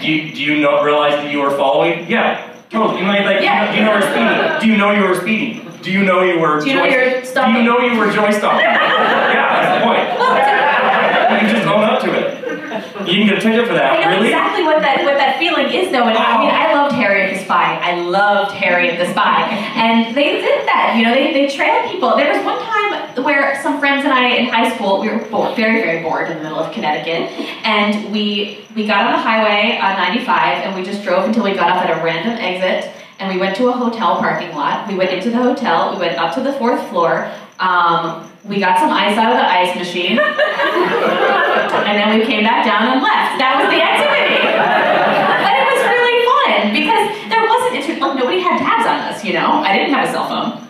do 0.00 0.06
you, 0.10 0.34
do 0.34 0.42
you 0.42 0.60
know, 0.60 0.82
realize 0.84 1.14
that 1.14 1.30
you 1.30 1.40
were 1.40 1.50
following? 1.56 2.08
Yeah, 2.08 2.52
totally. 2.70 3.00
You 3.00 3.06
might 3.06 3.24
like, 3.24 3.42
Yeah. 3.42 3.72
do 3.72 3.78
you 3.78 3.84
know 3.84 3.92
you 3.92 3.98
were 3.98 4.02
speeding? 4.10 4.60
Do 4.60 4.66
you 4.68 4.76
know 4.76 4.90
you 4.92 5.02
were 5.08 5.14
speeding? 5.20 5.70
Do 5.82 5.90
you 5.92 6.02
know 6.04 6.22
you 6.22 6.38
were? 6.40 6.60
Do 6.60 6.68
you 6.70 6.76
know 6.76 6.84
you're 6.84 7.20
Do 7.20 7.50
you 7.52 7.62
know 7.62 7.78
you 7.80 7.98
were 7.98 8.10
joy 8.10 8.30
stalking? 8.30 8.60
yeah, 8.64 9.50
that's 9.52 9.70
the 9.78 9.84
point. 9.84 11.42
You 11.42 11.48
just 11.58 11.66
own 11.68 11.84
up 11.84 12.00
to 12.02 12.10
it. 12.14 12.93
You 13.06 13.18
can 13.18 13.26
get 13.26 13.38
a 13.38 13.40
ticket 13.40 13.66
for 13.66 13.74
that. 13.74 13.98
I 13.98 14.04
know 14.04 14.16
really? 14.16 14.28
exactly 14.28 14.62
what 14.64 14.80
that 14.80 15.04
what 15.04 15.16
that 15.18 15.38
feeling 15.38 15.66
is 15.72 15.92
though. 15.92 16.04
And 16.04 16.16
I 16.16 16.38
mean 16.38 16.50
I 16.50 16.72
loved 16.72 16.94
Harriet 16.94 17.36
the 17.36 17.44
Spy. 17.44 17.78
I 17.78 18.00
loved 18.00 18.52
Harriet 18.52 18.98
the 18.98 19.06
Spy. 19.10 19.48
And 19.76 20.14
they 20.16 20.40
did 20.40 20.66
that, 20.66 20.94
you 20.96 21.04
know, 21.04 21.14
they, 21.14 21.32
they 21.32 21.48
trailed 21.48 21.90
people. 21.90 22.16
There 22.16 22.32
was 22.32 22.44
one 22.44 22.58
time 22.62 23.24
where 23.24 23.60
some 23.62 23.78
friends 23.78 24.04
and 24.04 24.12
I 24.12 24.28
in 24.36 24.46
high 24.46 24.74
school, 24.74 25.00
we 25.00 25.08
were 25.08 25.18
bored, 25.18 25.56
very, 25.56 25.80
very 25.80 26.02
bored 26.02 26.30
in 26.30 26.38
the 26.38 26.42
middle 26.42 26.58
of 26.58 26.72
Connecticut. 26.72 27.30
And 27.64 28.12
we 28.12 28.64
we 28.74 28.86
got 28.86 29.06
on 29.06 29.12
the 29.12 29.22
highway 29.22 29.78
on 29.78 29.96
95 29.96 30.64
and 30.64 30.74
we 30.74 30.82
just 30.84 31.02
drove 31.04 31.24
until 31.24 31.44
we 31.44 31.54
got 31.54 31.70
off 31.70 31.84
at 31.84 31.98
a 31.98 32.04
random 32.04 32.36
exit 32.38 32.90
and 33.18 33.32
we 33.32 33.38
went 33.38 33.56
to 33.56 33.68
a 33.68 33.72
hotel 33.72 34.18
parking 34.18 34.54
lot. 34.54 34.88
We 34.88 34.96
went 34.96 35.10
into 35.12 35.30
the 35.30 35.38
hotel, 35.38 35.92
we 35.92 36.00
went 36.00 36.18
up 36.18 36.34
to 36.34 36.42
the 36.42 36.52
fourth 36.54 36.88
floor. 36.88 37.30
Um, 37.58 38.30
we 38.44 38.58
got 38.60 38.78
some 38.78 38.90
ice 38.90 39.16
out 39.16 39.32
of 39.32 39.38
the 39.38 39.46
ice 39.46 39.74
machine. 39.76 40.18
and 41.86 41.94
then 41.98 42.18
we 42.18 42.24
came 42.26 42.44
back 42.44 42.64
down 42.66 42.92
and 42.92 43.00
left. 43.02 43.38
That 43.40 43.56
was 43.62 43.68
the 43.70 43.80
activity. 43.80 44.42
and 44.42 45.54
it 45.54 45.64
was 45.70 45.80
really 45.86 46.18
fun 46.28 46.60
because 46.74 47.04
there 47.30 47.44
wasn't 47.46 47.74
inter- 47.80 48.00
like 48.04 48.14
nobody 48.18 48.40
had 48.40 48.58
tabs 48.58 48.86
on 48.86 48.98
us, 49.08 49.24
you 49.24 49.32
know. 49.32 49.62
I 49.62 49.72
didn't 49.76 49.94
have 49.94 50.08
a 50.08 50.12
cell 50.12 50.26
phone. 50.28 50.60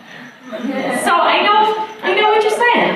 So 1.03 1.11
I 1.11 1.41
know 1.43 1.89
I 2.05 2.13
know 2.13 2.29
what 2.29 2.41
you're 2.43 2.53
saying. 2.53 2.95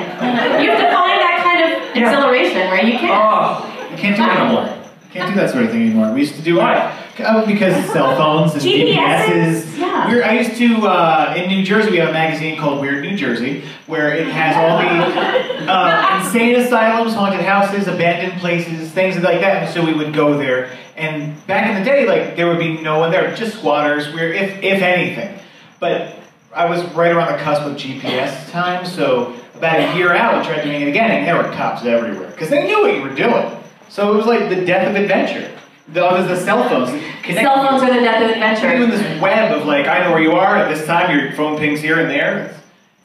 You 0.64 0.70
have 0.70 0.80
to 0.80 0.90
find 0.94 1.18
that 1.20 1.42
kind 1.44 1.60
of 1.66 1.70
Yeah. 1.98 2.06
exhilaration 2.14 2.70
where 2.70 2.86
you 2.86 2.98
can't. 3.00 3.12
Oh, 3.12 3.66
You 3.92 3.98
can't 3.98 4.16
do 4.16 4.22
that 4.22 4.40
anymore. 4.40 4.70
Can't 5.12 5.34
do 5.34 5.40
that 5.42 5.50
sort 5.50 5.64
of 5.66 5.72
thing 5.72 5.82
anymore. 5.82 6.14
We 6.14 6.22
used 6.22 6.36
to 6.36 6.42
do 6.44 6.58
it 6.58 6.62
Why? 6.62 6.94
uh, 7.26 7.46
because 7.46 7.74
cell 7.92 8.16
phones 8.16 8.54
and 8.54 8.62
GPSs, 8.62 9.66
GPSs. 9.66 9.79
Yeah. 10.00 10.12
We're, 10.12 10.24
I 10.24 10.40
used 10.40 10.58
to 10.58 10.88
uh, 10.88 11.34
in 11.38 11.50
New 11.50 11.64
Jersey. 11.64 11.92
We 11.92 11.98
have 11.98 12.10
a 12.10 12.14
magazine 12.14 12.58
called 12.58 12.82
Weird 12.82 13.04
New 13.04 13.16
Jersey, 13.16 13.64
where 13.88 14.16
it 14.16 14.28
has 14.28 14.56
all 14.56 14.78
the 14.78 15.72
uh, 15.72 16.20
insane 16.20 16.56
asylums, 16.56 17.14
haunted 17.14 17.42
houses, 17.42 17.88
abandoned 17.88 18.40
places, 18.42 18.92
things 18.92 19.16
like 19.18 19.42
that. 19.42 19.64
And 19.64 19.74
so 19.74 19.86
we 19.86 19.94
would 19.94 20.14
go 20.14 20.38
there. 20.38 20.78
And 20.96 21.46
back 21.48 21.70
in 21.70 21.76
the 21.78 21.84
day, 21.84 22.08
like 22.08 22.36
there 22.36 22.48
would 22.48 22.60
be 22.60 22.82
no 22.82 23.00
one 23.00 23.12
there, 23.12 23.34
just 23.36 23.58
squatters. 23.58 24.14
We're 24.14 24.34
if 24.34 24.64
if 24.64 24.82
anything. 24.82 25.40
But 25.80 26.16
I 26.54 26.66
was 26.70 26.84
right 26.94 27.12
around 27.12 27.32
the 27.32 27.44
cusp 27.44 27.64
of 27.64 27.78
GPS 27.78 28.50
time, 28.52 28.86
so 28.86 29.36
about 29.56 29.80
a 29.80 29.98
year 29.98 30.16
out, 30.16 30.40
we 30.40 30.48
tried 30.48 30.64
doing 30.64 30.82
it 30.82 30.88
again, 30.88 31.12
and 31.12 31.28
there 31.28 31.36
were 31.36 31.52
cops 31.56 31.86
everywhere 31.86 32.30
because 32.32 32.50
they 32.50 32.66
knew 32.66 32.82
what 32.82 32.96
you 32.96 33.02
were 33.02 33.14
doing. 33.14 33.58
So 33.90 34.14
it 34.14 34.16
was 34.16 34.26
like 34.26 34.50
the 34.50 34.66
death 34.66 34.88
of 34.88 34.96
adventure. 34.96 35.52
The, 35.94 36.08
oh, 36.08 36.14
there's 36.24 36.40
the 36.40 36.46
cell 36.46 36.68
phones. 36.70 36.90
Connect- 37.24 37.42
Cell 37.48 37.68
phones 37.68 37.82
are 37.84 37.94
the 37.94 38.00
death 38.02 38.22
of 38.22 38.30
You're 38.38 38.78
doing 38.78 38.92
adventure. 38.92 38.98
this 38.98 39.22
web 39.22 39.52
of 39.58 39.66
like, 39.66 39.88
I 39.88 40.04
know 40.04 40.12
where 40.12 40.22
you 40.22 40.34
are 40.34 40.56
at 40.58 40.70
this 40.74 40.86
time. 40.86 41.18
Your 41.18 41.32
phone 41.34 41.58
pings 41.58 41.80
here 41.82 42.00
and 42.00 42.10
there. 42.10 42.56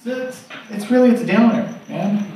It's, 0.05 0.07
it's, 0.07 0.45
it's 0.71 0.91
really 0.91 1.11
it's 1.11 1.23
a 1.23 1.26
downer, 1.26 1.75
man. 1.88 2.31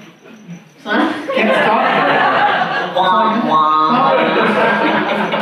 Huh? 0.84 1.12
Can't 1.34 1.50
stop. 1.54 2.96
Wah, 2.96 3.48
wah. 3.48 4.12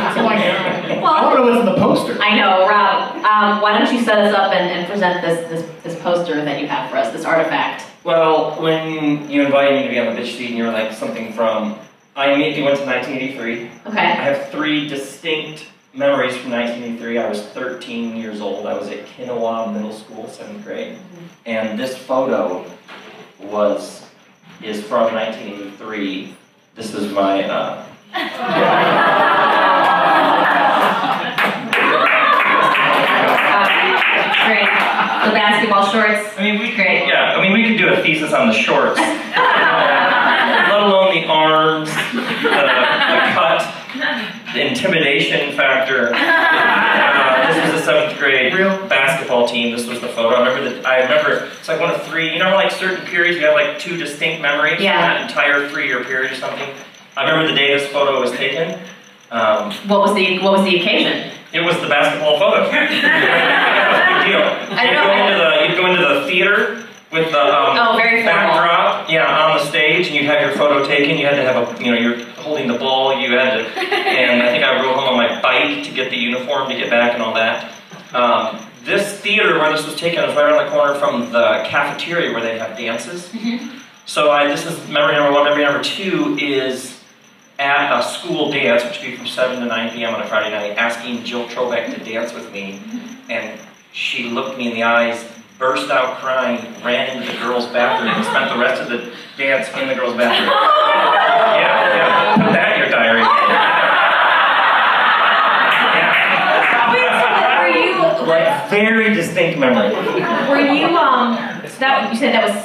It's 0.09 0.17
like, 0.17 0.39
I 0.39 0.99
Well, 1.01 1.23
want 1.25 1.37
to 1.37 1.43
listen 1.45 1.65
to 1.67 1.71
the 1.71 1.77
poster. 1.77 2.17
I 2.21 2.35
know, 2.37 2.67
Rob. 2.67 3.15
Um, 3.23 3.61
why 3.61 3.77
don't 3.77 3.91
you 3.93 4.01
set 4.03 4.17
us 4.19 4.33
up 4.35 4.51
and, 4.51 4.69
and 4.71 4.87
present 4.89 5.21
this, 5.21 5.47
this 5.49 5.83
this 5.83 6.01
poster 6.01 6.43
that 6.43 6.59
you 6.59 6.67
have 6.67 6.89
for 6.89 6.97
us, 6.97 7.13
this 7.13 7.23
artifact? 7.25 7.85
Well, 8.03 8.61
when 8.61 9.29
you 9.29 9.43
invited 9.45 9.75
me 9.75 9.83
to 9.83 9.89
be 9.89 9.99
on 9.99 10.13
the 10.13 10.21
bitch 10.21 10.37
seat 10.37 10.49
and 10.49 10.57
you 10.57 10.65
were 10.65 10.71
like 10.71 10.91
something 10.93 11.31
from, 11.33 11.77
I 12.17 12.31
immediately 12.33 12.63
went 12.63 12.79
to 12.79 12.85
1983. 12.85 13.69
Okay. 13.85 13.99
I 13.99 14.01
have 14.01 14.49
three 14.49 14.87
distinct 14.87 15.67
memories 15.93 16.35
from 16.35 16.49
1983. 16.49 17.19
I 17.19 17.29
was 17.29 17.43
13 17.43 18.17
years 18.17 18.41
old. 18.41 18.65
I 18.65 18.73
was 18.73 18.87
at 18.89 19.05
Kinawa 19.05 19.71
Middle 19.71 19.93
School, 19.93 20.27
seventh 20.27 20.65
grade, 20.65 20.97
and 21.45 21.79
this 21.79 21.95
photo 21.95 22.65
was 23.39 24.03
is 24.63 24.81
from 24.83 25.13
1983. 25.13 26.33
This 26.73 26.95
is 26.95 27.13
my. 27.13 27.43
Uh, 27.43 27.85
Great. 34.47 34.69
The 35.27 35.33
basketball 35.33 35.85
shorts. 35.91 36.37
I 36.37 36.41
mean, 36.41 36.59
we 36.59 36.73
Great. 36.73 37.07
Yeah, 37.07 37.35
I 37.37 37.41
mean, 37.41 37.53
we 37.53 37.67
could 37.67 37.77
do 37.77 37.89
a 37.89 38.01
thesis 38.01 38.33
on 38.33 38.47
the 38.47 38.53
shorts, 38.53 38.99
let 40.67 40.81
alone 40.81 41.13
the 41.13 41.25
arms, 41.27 41.89
the, 42.17 42.51
the 42.51 43.31
cut, 43.33 44.53
the 44.53 44.67
intimidation 44.67 45.55
factor. 45.55 46.11
Uh, 46.13 47.53
this 47.53 47.71
was 47.73 47.81
a 47.81 47.85
seventh 47.85 48.17
grade 48.19 48.53
Real? 48.53 48.87
basketball 48.87 49.47
team. 49.47 49.75
This 49.75 49.87
was 49.87 49.99
the 50.01 50.07
photo. 50.07 50.35
I 50.35 50.47
remember 50.49 50.69
that. 50.75 50.85
I 50.85 51.01
remember 51.03 51.49
it's 51.57 51.67
like 51.67 51.79
one 51.79 51.89
of 51.93 52.01
three. 52.03 52.33
You 52.33 52.39
know, 52.39 52.51
like 52.55 52.71
certain 52.71 53.05
periods, 53.05 53.37
you 53.39 53.45
have 53.45 53.53
like 53.53 53.79
two 53.79 53.97
distinct 53.97 54.41
memories 54.41 54.81
Yeah. 54.81 54.93
from 54.99 55.01
that 55.01 55.29
entire 55.29 55.69
three-year 55.69 56.03
period 56.03 56.31
or 56.31 56.35
something. 56.35 56.67
I 57.15 57.23
remember 57.29 57.47
the 57.49 57.55
day 57.57 57.73
this 57.77 57.87
photo 57.91 58.19
was 58.19 58.31
taken. 58.31 58.79
Um, 59.31 59.71
What 59.87 60.01
was 60.01 60.13
the 60.15 60.39
what 60.39 60.53
was 60.53 60.63
the 60.63 60.77
occasion? 60.79 61.31
it 61.53 61.61
was 61.61 61.79
the 61.81 61.87
basketball 61.87 62.37
photo. 62.39 62.69
that 62.71 63.87
was 63.91 63.99
a 63.99 64.05
big 64.11 64.19
deal. 64.31 64.77
I 64.77 64.83
You'd 64.85 64.93
know, 64.93 65.03
go 65.07 65.13
into 65.23 65.37
the 65.37 65.67
you'd 65.67 65.77
go 65.77 65.85
into 65.87 66.21
the 66.21 66.27
theater 66.27 66.86
with 67.11 67.31
the 67.31 67.39
um, 67.39 67.77
Oh, 67.77 67.93
very 67.97 68.23
backdrop, 68.23 69.09
yeah, 69.09 69.25
on 69.47 69.57
the 69.57 69.65
stage, 69.65 70.07
and 70.07 70.15
you'd 70.15 70.25
have 70.25 70.41
your 70.41 70.51
photo 70.51 70.85
taken. 70.85 71.17
You 71.17 71.25
had 71.25 71.35
to 71.35 71.43
have 71.43 71.79
a, 71.79 71.83
you 71.83 71.91
know, 71.91 71.97
you're 71.97 72.23
holding 72.35 72.67
the 72.67 72.77
ball. 72.77 73.19
You 73.19 73.31
had 73.37 73.53
to, 73.57 73.79
and 73.79 74.41
I 74.41 74.49
think 74.51 74.63
I 74.63 74.75
rode 74.83 74.95
home 74.95 75.09
on 75.09 75.15
my 75.17 75.41
bike 75.41 75.83
to 75.85 75.91
get 75.93 76.09
the 76.09 76.17
uniform 76.17 76.69
to 76.69 76.75
get 76.75 76.89
back 76.89 77.13
and 77.13 77.23
all 77.23 77.33
that. 77.35 77.71
Um, 78.13 78.59
this 78.83 79.19
theater 79.19 79.59
where 79.59 79.71
this 79.71 79.85
was 79.85 79.95
taken 79.95 80.23
is 80.23 80.35
right 80.35 80.45
around 80.45 80.65
the 80.65 80.71
corner 80.71 80.95
from 80.95 81.31
the 81.31 81.63
cafeteria 81.67 82.31
where 82.31 82.41
they 82.41 82.57
have 82.57 82.77
dances. 82.77 83.29
So 84.05 84.31
I, 84.31 84.47
this 84.47 84.65
is 84.65 84.87
memory 84.87 85.13
number 85.15 85.33
one. 85.33 85.43
Memory 85.45 85.63
number 85.65 85.83
two 85.83 86.37
is 86.39 86.97
at 87.59 87.99
a 87.99 88.03
school 88.03 88.49
dance, 88.51 88.83
which 88.85 89.01
would 89.01 89.11
be 89.11 89.17
from 89.17 89.27
7 89.27 89.59
to 89.59 89.65
9 89.65 89.91
p.m. 89.91 90.13
on 90.13 90.21
a 90.21 90.27
Friday 90.27 90.51
night, 90.51 90.77
asking 90.77 91.23
Jill 91.25 91.45
Trobeck 91.47 91.93
to 91.93 92.03
dance 92.03 92.31
with 92.33 92.49
me. 92.53 92.79
And 93.29 93.59
she 93.91 94.29
looked 94.29 94.57
me 94.57 94.67
in 94.69 94.73
the 94.75 94.83
eyes, 94.83 95.25
burst 95.57 95.89
out 95.89 96.17
crying, 96.19 96.59
ran 96.83 97.17
into 97.17 97.31
the 97.31 97.37
girls' 97.39 97.65
bathroom, 97.67 98.11
and 98.13 98.23
spent 98.25 98.51
the 98.53 98.59
rest 98.59 98.81
of 98.81 98.89
the 98.89 99.11
dance 99.37 99.67
in 99.77 99.87
the 99.87 99.95
girls' 99.95 100.15
bathroom. 100.15 100.49
yeah, 100.49 101.95
yeah. 101.97 102.35
Put 102.35 102.53
that 102.53 102.73
in 102.73 102.79
your 102.79 102.89
diary. 102.89 103.21
Yeah. 106.93 107.61
Were 107.61 107.67
you 107.67 108.27
Like, 108.27 108.69
very 108.69 109.13
distinct 109.13 109.59
memory. 109.59 109.93
were 110.49 110.59
you 110.73 110.87
um 110.97 111.35
that 111.79 112.09
you 112.11 112.17
said 112.19 112.33
that 112.33 112.43
was 112.47 112.63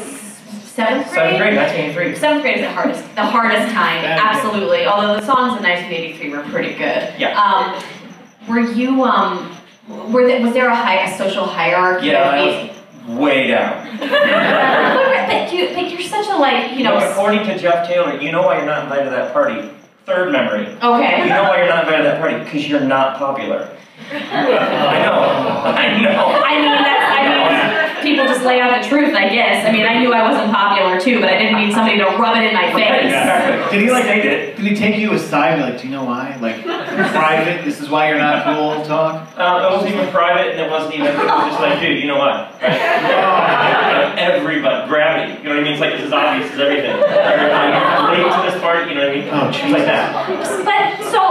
seventh 0.69 1.11
grade? 1.11 1.15
Seventh 1.15 1.39
grade, 1.39 1.57
1983. 1.57 2.17
Seventh 2.17 2.43
grade 2.43 2.57
is 2.59 2.63
the 2.63 2.71
hardest, 2.73 3.15
the 3.15 3.25
hardest 3.27 3.73
time, 3.75 4.05
absolutely. 4.05 4.87
Although 4.87 5.21
the 5.21 5.27
songs 5.27 5.57
in 5.59 5.63
1983 5.65 6.31
were 6.31 6.43
pretty 6.51 6.75
good. 6.75 7.13
Yeah. 7.19 7.37
Um, 7.41 7.83
were 8.49 8.61
you 8.61 9.05
um, 9.05 9.55
were 10.13 10.27
there, 10.27 10.41
was 10.43 10.53
there 10.55 10.69
a 10.69 10.75
high, 10.75 11.03
a 11.05 11.17
social 11.19 11.45
hierarchy? 11.45 12.07
Yeah, 12.09 12.73
of 13.05 13.11
I 13.11 13.11
age? 13.11 13.19
was 13.19 13.19
way 13.19 13.47
down. 13.49 13.99
but, 13.99 15.53
you, 15.53 15.69
but 15.75 15.91
you're 15.91 16.03
such 16.03 16.27
a 16.27 16.37
like, 16.37 16.73
you 16.77 16.85
know. 16.85 16.99
No, 16.99 17.11
according 17.11 17.45
to 17.47 17.59
Jeff 17.59 17.87
Taylor, 17.87 18.21
you 18.21 18.33
know 18.33 18.43
why 18.43 18.57
you're 18.59 18.67
not 18.67 18.85
invited 18.85 19.05
to 19.05 19.11
that 19.11 19.33
party. 19.33 19.71
Third 20.05 20.33
memory. 20.33 20.67
Okay. 20.67 21.23
You 21.23 21.29
know 21.29 21.45
why 21.45 21.59
you're 21.59 21.69
not 21.69 21.85
invited 21.85 22.05
to 22.05 22.09
that 22.11 22.21
party? 22.21 22.39
Because 22.43 22.69
you're 22.69 22.81
not 22.81 23.19
popular. 23.19 23.69
I 24.11 24.19
know. 24.19 25.23
I 25.65 26.03
know. 26.03 26.27
I 26.43 26.59
mean, 26.59 26.83
that's, 26.83 27.07
I 27.07 27.23
mean, 27.23 27.62
people 28.03 28.27
just 28.27 28.43
lay 28.45 28.61
out 28.61 28.83
the 28.83 28.89
truth, 28.89 29.15
I 29.15 29.29
guess. 29.29 29.67
I 29.67 29.73
mean, 29.73 29.87
I 29.87 29.99
knew 29.99 30.13
I 30.13 30.29
wasn't 30.29 30.53
popular 30.53 31.01
too, 31.01 31.21
but 31.21 31.29
I 31.31 31.39
didn't 31.39 31.59
need 31.59 31.73
somebody 31.73 31.99
to 31.99 32.05
rub 32.19 32.37
it 32.37 32.45
in 32.45 32.55
my 32.55 32.73
face. 32.73 33.05
Exactly. 33.07 33.79
Did 33.79 33.87
he 33.87 33.91
like 33.93 34.05
Say 34.05 34.21
it? 34.23 34.57
Did 34.57 34.67
he 34.67 34.75
take 34.75 34.99
you 34.99 35.13
aside 35.13 35.55
and 35.55 35.63
be 35.63 35.71
like, 35.73 35.81
do 35.81 35.87
you 35.89 35.93
know 35.95 36.05
why? 36.05 36.37
Like 36.41 36.63
private, 36.65 37.65
this 37.65 37.81
is 37.81 37.89
why 37.89 38.09
you're 38.09 38.19
not 38.19 38.45
cool 38.45 38.85
talk? 38.85 39.29
Uh, 39.39 39.69
it 39.71 39.77
wasn't 39.77 39.95
even 39.95 40.09
private, 40.11 40.53
and 40.53 40.61
it 40.61 40.71
wasn't 40.71 40.95
even. 40.95 41.07
It 41.07 41.17
was 41.17 41.45
just 41.51 41.61
like, 41.61 41.81
dude, 41.81 41.99
you 42.01 42.07
know 42.09 42.19
what? 42.19 42.53
Right? 42.61 44.15
Everybody, 44.19 44.89
gravity. 44.89 45.33
You 45.43 45.45
know 45.49 45.51
what 45.57 45.61
I 45.61 45.63
mean? 45.65 45.73
It's 45.73 45.81
like 45.81 45.95
it's 45.95 46.05
as 46.05 46.13
obvious 46.13 46.51
as 46.53 46.59
everything. 46.61 46.91
You're 46.91 47.53
like, 47.53 48.19
late 48.19 48.27
to 48.27 48.51
this 48.51 48.61
party. 48.61 48.91
You 48.91 48.97
know 48.97 49.07
what 49.07 49.17
I 49.17 49.21
mean? 49.21 49.29
Oh, 49.33 49.49
It's 49.49 49.73
like 49.73 49.87
that. 49.87 50.11
But 50.67 50.82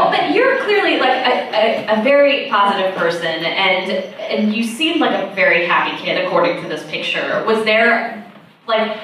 but 0.10 0.32
you're 0.32 0.58
clearly 0.64 1.00
like 1.00 1.26
a, 1.26 1.90
a, 1.90 2.00
a 2.00 2.04
very 2.04 2.50
positive 2.50 2.96
person, 2.96 3.28
and 3.28 3.92
and 3.92 4.54
you 4.54 4.64
seem 4.64 5.00
like 5.00 5.12
a 5.12 5.34
very 5.36 5.66
happy 5.66 6.02
kid 6.02 6.26
according 6.26 6.62
to 6.64 6.70
this 6.70 6.84
picture. 6.90 7.44
Was 7.46 7.64
there 7.66 8.32
like 8.68 8.98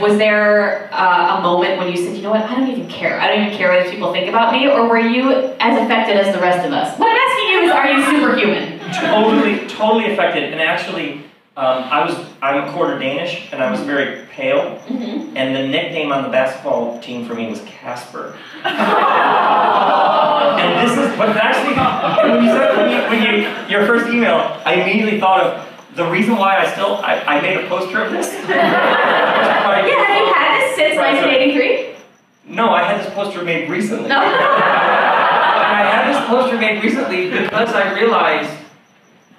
was 0.00 0.18
there 0.18 0.88
uh, 0.92 1.38
a 1.38 1.42
moment 1.42 1.78
when 1.78 1.90
you 1.90 1.96
said, 1.96 2.16
you 2.16 2.22
know 2.22 2.30
what, 2.30 2.42
I 2.42 2.54
don't 2.54 2.68
even 2.68 2.88
care. 2.88 3.20
I 3.20 3.26
don't 3.26 3.46
even 3.46 3.56
care 3.56 3.72
what 3.72 3.82
these 3.82 3.92
people 3.92 4.12
think 4.12 4.28
about 4.28 4.52
me, 4.52 4.68
or 4.68 4.88
were 4.88 5.00
you 5.00 5.32
as 5.58 5.82
affected 5.82 6.16
as 6.16 6.34
the 6.34 6.40
rest 6.40 6.64
of 6.64 6.72
us? 6.72 6.96
What 6.98 7.10
I'm 7.10 7.16
asking 7.16 7.48
you 7.50 7.60
is, 7.62 7.70
are 7.70 7.88
you 7.90 8.04
superhuman? 8.04 8.80
totally, 8.92 9.66
totally 9.68 10.12
affected. 10.12 10.44
And 10.52 10.60
actually, 10.60 11.24
um, 11.60 11.84
I 11.92 12.06
was 12.06 12.16
I'm 12.40 12.66
a 12.66 12.72
quarter 12.72 12.98
Danish, 12.98 13.52
and 13.52 13.62
I 13.62 13.70
was 13.70 13.80
very 13.80 14.24
pale. 14.28 14.80
Mm-hmm. 14.88 15.36
And 15.36 15.54
the 15.54 15.68
nickname 15.68 16.10
on 16.10 16.22
the 16.22 16.30
basketball 16.30 16.98
team 17.00 17.26
for 17.26 17.34
me 17.34 17.50
was 17.50 17.60
Casper. 17.66 18.34
and 18.64 18.72
this 20.80 20.96
is, 20.96 21.18
but 21.18 21.36
actually, 21.36 21.76
when 22.32 22.44
you 22.44 22.50
said 22.50 22.76
when 22.78 22.90
you, 22.90 23.02
when 23.10 23.20
you 23.22 23.32
your 23.68 23.86
first 23.86 24.08
email, 24.08 24.58
I 24.64 24.76
immediately 24.76 25.20
thought 25.20 25.42
of 25.42 25.96
the 25.96 26.06
reason 26.10 26.36
why 26.36 26.56
I 26.56 26.66
still 26.72 26.96
I, 26.96 27.20
I 27.26 27.40
made 27.42 27.62
a 27.62 27.68
poster 27.68 28.02
of 28.04 28.10
this. 28.10 28.32
Yeah, 28.48 29.76
have 29.76 29.86
you 29.86 29.96
had 30.34 30.60
this 30.62 30.76
since 30.76 30.96
Right, 30.96 31.22
right. 31.22 31.50
1983? 31.52 32.54
No, 32.56 32.70
I 32.70 32.82
had 32.82 33.04
this 33.04 33.12
poster 33.14 33.44
made 33.44 33.68
recently. 33.68 34.08
No. 34.08 34.16
And 34.20 35.76
I 35.76 35.82
had 35.84 36.08
this 36.12 36.26
poster 36.26 36.58
made 36.58 36.82
recently 36.82 37.30
because 37.30 37.74
I 37.74 37.92
realized 37.94 38.50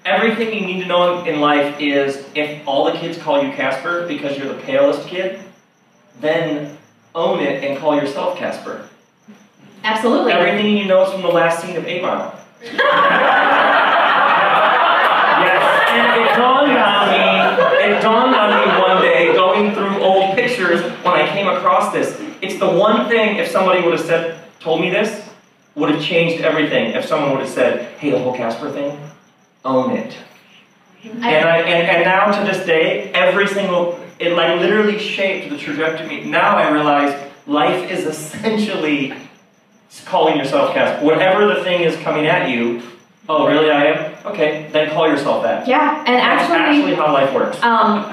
everything 0.05 0.53
you 0.53 0.65
need 0.65 0.81
to 0.81 0.87
know 0.87 1.23
in 1.25 1.39
life 1.39 1.79
is 1.79 2.25
if 2.35 2.67
all 2.67 2.85
the 2.85 2.97
kids 2.97 3.17
call 3.17 3.43
you 3.43 3.51
Casper 3.53 4.07
because 4.07 4.37
you're 4.37 4.47
the 4.47 4.61
palest 4.61 5.07
kid, 5.07 5.39
then 6.19 6.77
own 7.13 7.39
it 7.39 7.63
and 7.63 7.77
call 7.77 7.95
yourself 7.95 8.37
Casper. 8.37 8.87
Absolutely. 9.83 10.31
Everything 10.31 10.77
you 10.77 10.85
know 10.85 11.03
is 11.03 11.11
from 11.11 11.21
the 11.21 11.27
last 11.27 11.61
scene 11.61 11.75
of 11.75 11.85
8 11.85 12.01
Mile. 12.03 12.39
yes, 12.61 12.79
and 15.89 16.21
it 16.21 16.35
dawned 16.37 16.71
on 16.71 17.09
me, 17.09 17.85
it 17.85 18.01
dawned 18.01 18.35
on 18.35 18.49
me 18.49 18.81
one 18.81 19.01
day 19.01 19.33
going 19.33 19.73
through 19.73 20.01
old 20.03 20.35
pictures 20.35 20.81
when 21.03 21.13
I 21.15 21.27
came 21.27 21.47
across 21.47 21.91
this. 21.91 22.19
It's 22.41 22.59
the 22.59 22.69
one 22.69 23.07
thing 23.09 23.37
if 23.37 23.49
somebody 23.49 23.81
would 23.81 23.93
have 23.93 24.05
said, 24.05 24.39
told 24.59 24.81
me 24.81 24.89
this, 24.89 25.29
would 25.75 25.89
have 25.89 26.01
changed 26.03 26.43
everything. 26.43 26.91
If 26.91 27.05
someone 27.05 27.31
would 27.31 27.39
have 27.41 27.49
said, 27.49 27.97
hey, 27.97 28.11
the 28.11 28.19
whole 28.19 28.35
Casper 28.35 28.69
thing, 28.71 28.97
own 29.63 29.91
it. 29.91 30.15
And, 31.03 31.23
I, 31.25 31.57
and, 31.61 31.87
and 31.89 32.03
now 32.03 32.31
to 32.31 32.45
this 32.51 32.65
day, 32.65 33.11
every 33.13 33.47
single, 33.47 33.99
it 34.19 34.33
like 34.33 34.59
literally 34.59 34.99
shaped 34.99 35.49
the 35.49 35.57
trajectory. 35.57 36.23
Now 36.25 36.57
I 36.57 36.69
realize 36.69 37.31
life 37.47 37.89
is 37.89 38.05
essentially 38.13 39.13
calling 40.05 40.37
yourself 40.37 40.73
Casper. 40.73 41.05
Whatever 41.05 41.47
the 41.53 41.63
thing 41.63 41.81
is 41.81 41.95
coming 41.97 42.27
at 42.27 42.49
you, 42.49 42.81
oh, 43.27 43.47
really, 43.47 43.71
I 43.71 43.85
am? 43.85 44.25
Okay, 44.27 44.69
then 44.71 44.91
call 44.91 45.07
yourself 45.07 45.41
that. 45.43 45.67
Yeah, 45.67 45.99
and 46.05 46.15
That's 46.15 46.43
actually, 46.49 46.77
actually 46.77 46.95
how 46.95 47.11
life 47.11 47.33
works. 47.33 47.61
um, 47.63 48.03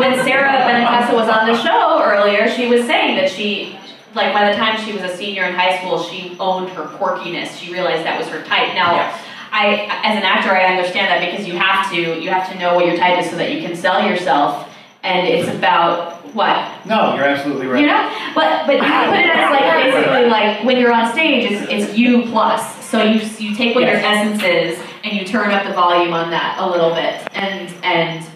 when 0.00 0.14
Sara 0.24 0.48
Benincasa 0.48 1.14
was 1.14 1.28
on 1.28 1.46
the 1.48 1.60
show 1.60 2.00
earlier, 2.02 2.48
she 2.48 2.68
was 2.68 2.86
saying 2.86 3.16
that 3.16 3.28
she, 3.28 3.76
like, 4.14 4.32
by 4.32 4.48
the 4.50 4.56
time 4.56 4.78
she 4.84 4.92
was 4.92 5.02
a 5.02 5.16
senior 5.16 5.44
in 5.44 5.54
high 5.54 5.78
school, 5.78 6.00
she 6.00 6.36
owned 6.38 6.68
her 6.70 6.84
quirkiness. 6.84 7.58
She 7.58 7.72
realized 7.72 8.04
that 8.04 8.16
was 8.18 8.28
her 8.28 8.42
type. 8.44 8.74
Now, 8.74 8.94
Yes. 8.94 9.22
I, 9.56 9.88
as 10.04 10.16
an 10.18 10.22
actor, 10.22 10.50
I 10.50 10.64
understand 10.76 11.06
that 11.08 11.20
because 11.30 11.46
you 11.46 11.54
have 11.56 11.90
to, 11.90 11.96
you 12.22 12.28
have 12.30 12.50
to 12.52 12.58
know 12.58 12.74
what 12.74 12.84
your 12.86 12.96
type 12.96 13.18
is 13.22 13.30
so 13.30 13.36
that 13.36 13.52
you 13.52 13.60
can 13.66 13.74
sell 13.74 14.06
yourself. 14.06 14.68
And 15.02 15.26
it's 15.26 15.48
about 15.48 16.12
what 16.34 16.84
No, 16.84 17.14
you're 17.14 17.24
absolutely 17.24 17.66
right. 17.66 17.80
you 17.80 17.86
know, 17.86 18.02
but 18.34 18.66
but 18.66 18.74
you 18.74 18.82
put 18.82 19.18
it 19.20 19.30
as 19.34 19.50
like 19.50 19.84
basically 19.84 20.26
like 20.28 20.64
when 20.64 20.76
you're 20.78 20.92
on 20.92 21.10
stage, 21.12 21.50
it's, 21.50 21.70
it's 21.70 21.98
you 21.98 22.22
plus. 22.24 22.84
So 22.84 23.02
you 23.02 23.20
you 23.38 23.54
take 23.54 23.74
what 23.74 23.84
your 23.84 23.94
essence 23.96 24.42
is 24.42 24.78
and 25.04 25.16
you 25.16 25.24
turn 25.24 25.50
up 25.52 25.64
the 25.66 25.72
volume 25.72 26.12
on 26.12 26.30
that 26.30 26.56
a 26.58 26.66
little 26.68 26.90
bit, 26.90 27.14
and 27.34 27.72
and 27.84 28.26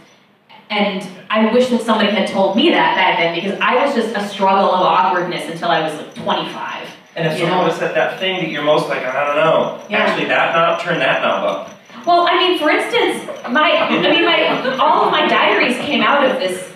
and 0.71 1.07
I 1.29 1.53
wish 1.53 1.69
that 1.71 1.83
somebody 1.83 2.11
had 2.13 2.29
told 2.29 2.57
me 2.57 2.71
that 2.71 2.95
back 2.95 3.19
then 3.19 3.35
because 3.35 3.59
I 3.61 3.85
was 3.85 3.95
just 3.95 4.15
a 4.17 4.27
struggle 4.29 4.71
of 4.73 4.81
awkwardness 4.81 5.51
until 5.51 5.69
I 5.69 5.83
was 5.83 5.93
like 5.95 6.15
25. 6.15 6.89
And 7.21 7.29
if 7.35 7.39
you 7.39 7.45
someone 7.45 7.65
would 7.65 7.73
have 7.73 7.79
said 7.79 7.95
that 7.95 8.19
thing 8.19 8.41
that 8.41 8.51
you're 8.51 8.63
most 8.65 8.89
like, 8.89 9.05
I 9.05 9.27
don't 9.27 9.37
know, 9.37 9.79
Yeah. 9.91 9.99
actually 9.99 10.27
that 10.29 10.55
knob, 10.55 10.81
turn 10.81 10.99
that 11.01 11.21
knob 11.21 11.45
up. 11.45 11.71
Well, 12.07 12.27
I 12.27 12.39
mean, 12.39 12.59
for 12.59 12.71
instance, 12.71 13.29
my 13.51 13.73
I 13.73 13.91
mean, 13.91 14.25
my 14.25 14.79
all 14.79 15.05
of 15.05 15.13
my 15.13 15.29
diaries 15.29 15.77
came 15.77 16.03
out 16.03 16.25
of 16.25 16.41
this 16.41 16.73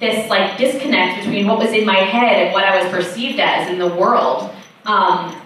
this 0.00 0.30
like 0.30 0.56
disconnect 0.56 1.20
between 1.20 1.46
what 1.46 1.58
was 1.58 1.72
in 1.72 1.84
my 1.84 1.98
head 1.98 2.46
and 2.46 2.54
what 2.54 2.64
I 2.64 2.82
was 2.82 2.90
perceived 2.90 3.38
as 3.38 3.68
in 3.68 3.78
the 3.78 3.86
world. 3.86 4.50
Um, 4.86 5.36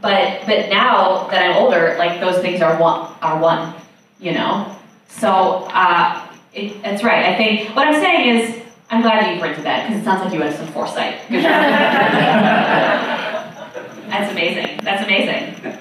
but 0.00 0.42
but 0.46 0.68
now 0.70 1.26
that 1.32 1.42
I'm 1.50 1.56
older, 1.56 1.96
like 1.98 2.20
those 2.20 2.38
things 2.38 2.62
are 2.62 2.78
one 2.80 3.10
are 3.22 3.40
one, 3.40 3.74
you 4.20 4.34
know. 4.34 4.72
So 5.08 5.66
uh, 5.72 6.24
it, 6.52 6.80
that's 6.80 7.02
right. 7.02 7.26
I 7.26 7.36
think 7.36 7.74
what 7.74 7.88
I'm 7.88 8.00
saying 8.00 8.38
is 8.38 8.62
I'm 8.88 9.02
glad 9.02 9.24
that 9.24 9.34
you 9.34 9.40
printed 9.40 9.64
that 9.64 9.88
because 9.88 10.00
it 10.00 10.04
sounds 10.04 10.22
like 10.24 10.32
you 10.32 10.40
had 10.40 10.54
some 10.54 10.68
foresight. 10.68 11.18
That's 14.14 14.30
amazing. 14.30 14.78
That's 14.84 15.02
amazing. 15.02 15.76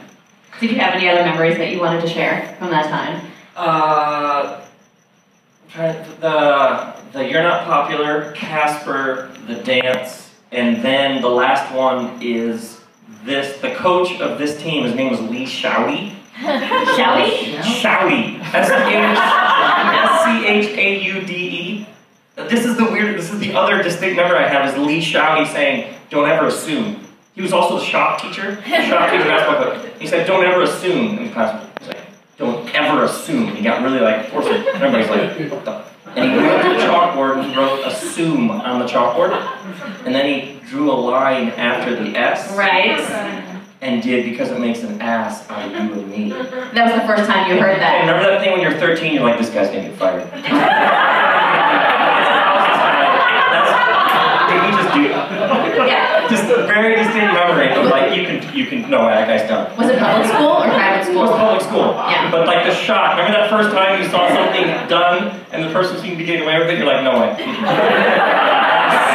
Did 0.59 0.71
you 0.71 0.79
have 0.79 0.95
any 0.95 1.07
other 1.07 1.23
memories 1.23 1.55
that 1.57 1.69
you 1.69 1.79
wanted 1.79 2.01
to 2.01 2.07
share 2.07 2.55
from 2.57 2.71
that 2.71 2.89
time? 2.89 3.31
Uh, 3.55 4.61
the 5.75 6.95
the 7.11 7.29
you're 7.29 7.43
not 7.43 7.65
popular, 7.65 8.31
Casper, 8.31 9.29
the 9.45 9.57
dance, 9.57 10.31
and 10.51 10.83
then 10.83 11.21
the 11.21 11.29
last 11.29 11.71
one 11.75 12.19
is 12.23 12.81
this. 13.23 13.61
The 13.61 13.75
coach 13.75 14.19
of 14.19 14.39
this 14.39 14.59
team, 14.59 14.83
his 14.83 14.95
name 14.95 15.11
was 15.11 15.21
Lee 15.21 15.45
Schaude. 15.45 16.15
Shall 16.41 17.17
we? 17.17 17.57
Schaude. 17.61 18.39
S 18.51 18.67
C 20.25 20.47
H 20.47 20.75
A 20.75 21.03
U 21.03 21.21
D 21.21 21.33
E. 21.35 21.87
This 22.35 22.65
is 22.65 22.77
the 22.77 22.85
weird. 22.85 23.15
This 23.15 23.31
is 23.31 23.39
the 23.39 23.53
other 23.53 23.83
distinct 23.83 24.15
memory 24.15 24.39
I 24.39 24.47
have 24.47 24.73
is 24.73 24.83
Lee 24.83 25.01
Schaude 25.01 25.45
saying, 25.53 25.93
"Don't 26.09 26.27
ever 26.27 26.47
assume." 26.47 27.02
He 27.35 27.41
was 27.41 27.51
also 27.53 27.79
the 27.79 27.83
shop 27.85 28.21
teacher, 28.21 28.55
shop 28.63 29.09
teacher 29.09 29.23
basketball 29.25 29.63
coach. 29.73 29.91
He 29.99 30.05
said, 30.07 30.27
"Don't 30.27 30.43
ever 30.45 30.61
assume." 30.63 31.17
In 31.17 31.31
class, 31.31 31.65
he's 31.79 31.87
like, 31.87 31.97
"Don't 32.37 32.69
ever 32.75 33.03
assume." 33.05 33.47
He 33.55 33.63
got 33.63 33.81
really 33.81 33.99
like 33.99 34.25
forceful. 34.29 34.55
Everybody's 34.55 35.09
like, 35.09 35.51
"What 35.51 35.65
the?" 35.65 35.81
And 36.15 36.31
he 36.31 36.37
went 36.37 36.61
to 36.61 36.69
the 36.69 36.75
chalkboard 36.75 37.43
and 37.43 37.55
wrote 37.57 37.85
assume 37.87 38.51
on 38.51 38.77
the 38.79 38.85
chalkboard. 38.85 39.31
And 40.05 40.13
then 40.13 40.25
he 40.27 40.59
drew 40.69 40.91
a 40.91 40.93
line 40.93 41.49
after 41.51 41.95
the 41.95 42.15
S 42.15 42.55
Right. 42.55 42.99
and 43.81 44.03
did 44.03 44.25
because 44.29 44.51
it 44.51 44.59
makes 44.59 44.83
an 44.83 45.01
ass 45.01 45.49
out 45.49 45.65
of 45.65 45.71
you 45.71 45.79
and 45.79 46.07
me. 46.11 46.29
That 46.31 46.85
was 46.85 47.01
the 47.01 47.07
first 47.07 47.27
time 47.27 47.49
you 47.49 47.59
heard 47.59 47.71
And 47.73 47.81
that. 47.81 47.99
remember 48.01 48.29
that 48.29 48.41
thing 48.43 48.51
when 48.51 48.61
you're 48.61 48.73
13, 48.79 49.13
you're 49.15 49.23
like, 49.23 49.39
this 49.39 49.49
guy's 49.49 49.69
gonna 49.69 49.89
get 49.89 49.93
fired. 49.97 50.21
That's, 53.53 53.71
did 54.51 54.59
he 54.63 54.69
just 54.77 54.93
do 54.93 55.01
Yeah. 55.87 56.27
Just 56.29 56.43
a 56.49 56.62
very 56.73 56.95
distinct 56.95 57.33
memory 57.33 57.69
of 57.73 57.85
like, 57.87 58.15
you 58.17 58.25
can, 58.25 58.37
you 58.55 58.65
can, 58.65 58.89
no, 58.89 59.05
that 59.05 59.27
guy's 59.27 59.47
done. 59.47 59.69
Was 59.77 59.89
it 59.89 59.99
public 59.99 60.25
school 60.27 60.47
or 60.61 60.67
private 60.67 61.05
school? 61.05 61.23
It 61.23 61.31
was 61.31 61.37
public 61.37 61.61
school. 61.61 61.89
Yeah. 62.09 62.31
But 62.31 62.47
like 62.47 62.65
the 62.65 62.73
shock. 62.73 63.17
remember 63.17 63.37
that 63.37 63.49
first 63.49 63.71
time 63.71 64.01
you 64.01 64.07
saw 64.09 64.27
something 64.29 64.65
done 64.89 65.31
and 65.51 65.63
the 65.63 65.71
person 65.71 65.97
seemed 66.01 66.17
to 66.17 66.17
be 66.17 66.25
getting 66.25 66.43
away 66.43 66.59
with 66.59 66.69
it? 66.69 66.77
You're 66.77 66.87
like, 66.87 67.03
no 67.03 67.19
way. 67.21 67.31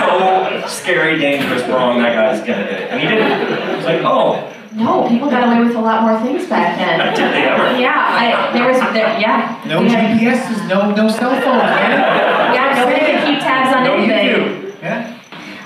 so 0.01 0.67
scary, 0.69 1.19
dangerous, 1.19 1.63
wrong, 1.69 1.99
that 2.03 2.15
guy's 2.15 2.41
gonna 2.41 2.65
get 2.65 2.81
it. 2.83 2.91
And 2.91 3.01
he 3.01 3.07
didn't. 3.09 3.31
It's 3.79 3.87
like, 3.87 4.03
oh, 4.05 4.39
No, 4.75 5.09
people 5.09 5.29
got 5.31 5.43
away 5.49 5.67
with 5.67 5.77
a 5.77 5.81
lot 5.81 6.03
more 6.03 6.21
things 6.21 6.47
back 6.49 6.79
then. 6.79 6.99
did 7.19 7.33
they 7.35 7.45
ever? 7.49 7.79
Yeah, 7.79 7.95
I, 7.95 8.53
there 8.53 8.69
was, 8.69 8.79
there, 8.93 9.19
yeah. 9.21 9.63
No 9.67 9.83
We 9.83 9.89
had- 9.91 10.19
GPSs, 10.19 10.69
no 10.69 10.91
no 10.95 11.09
cell 11.09 11.31
phones, 11.41 11.63
man. 11.75 12.37
Yeah, 12.55 12.75
nobody 12.81 13.01
could 13.05 13.21
keep 13.27 13.39
tabs 13.41 13.75
on 13.77 13.85
No 13.85 13.95
anything. 13.95 14.27
YouTube. 14.27 14.83
Yeah. 14.83 15.18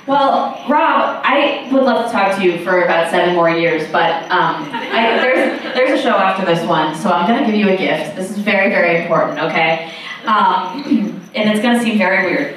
Well, 0.06 0.60
Rob, 0.68 1.22
I 1.24 1.68
would 1.70 1.84
love 1.84 2.06
to 2.06 2.12
talk 2.12 2.36
to 2.36 2.42
you 2.42 2.64
for 2.64 2.82
about 2.82 3.08
seven 3.12 3.36
more 3.36 3.48
years, 3.50 3.88
but 3.92 4.10
um, 4.32 4.68
I, 4.72 5.18
there's 5.22 5.62
there's 5.74 6.00
a 6.00 6.02
show 6.02 6.16
after 6.16 6.44
this 6.44 6.66
one, 6.66 6.96
so 6.96 7.08
I'm 7.08 7.28
gonna 7.28 7.46
give 7.46 7.54
you 7.54 7.68
a 7.68 7.76
gift. 7.76 8.16
This 8.16 8.30
is 8.30 8.38
very 8.38 8.68
very 8.68 9.02
important, 9.02 9.38
okay? 9.38 9.92
Um, 10.26 10.82
and 11.36 11.48
it's 11.48 11.62
gonna 11.62 11.80
seem 11.80 11.98
very 11.98 12.26
weird, 12.26 12.56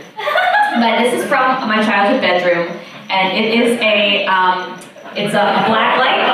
but 0.74 0.98
this 1.04 1.22
is 1.22 1.30
from 1.30 1.68
my 1.68 1.86
childhood 1.86 2.22
bedroom, 2.22 2.76
and 3.12 3.38
it 3.38 3.54
is 3.54 3.80
a 3.80 4.26
um, 4.26 4.80
it's 5.16 5.36
a, 5.36 5.38
a 5.38 5.64
black 5.70 6.00
light, 6.00 6.26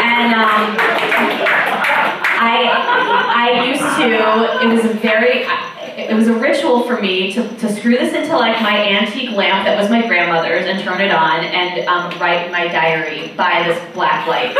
and 0.00 0.32
um, 0.32 0.76
I 2.40 2.72
I 3.36 3.66
used 3.68 3.82
to. 4.00 4.66
It 4.66 4.74
was 4.74 4.84
a 4.86 4.94
very. 4.94 5.44
It 6.08 6.14
was 6.14 6.28
a 6.28 6.34
ritual 6.34 6.84
for 6.84 7.00
me 7.00 7.32
to, 7.32 7.56
to 7.56 7.72
screw 7.72 7.96
this 7.96 8.14
into 8.14 8.36
like 8.36 8.60
my 8.62 8.76
antique 8.76 9.30
lamp 9.30 9.64
that 9.66 9.78
was 9.80 9.90
my 9.90 10.06
grandmother's 10.06 10.66
and 10.66 10.80
turn 10.80 11.00
it 11.00 11.10
on 11.10 11.44
and 11.44 11.86
um, 11.86 12.10
write 12.20 12.50
my 12.50 12.68
diary 12.68 13.32
by 13.36 13.64
this 13.66 13.94
black 13.94 14.26
light 14.26 14.54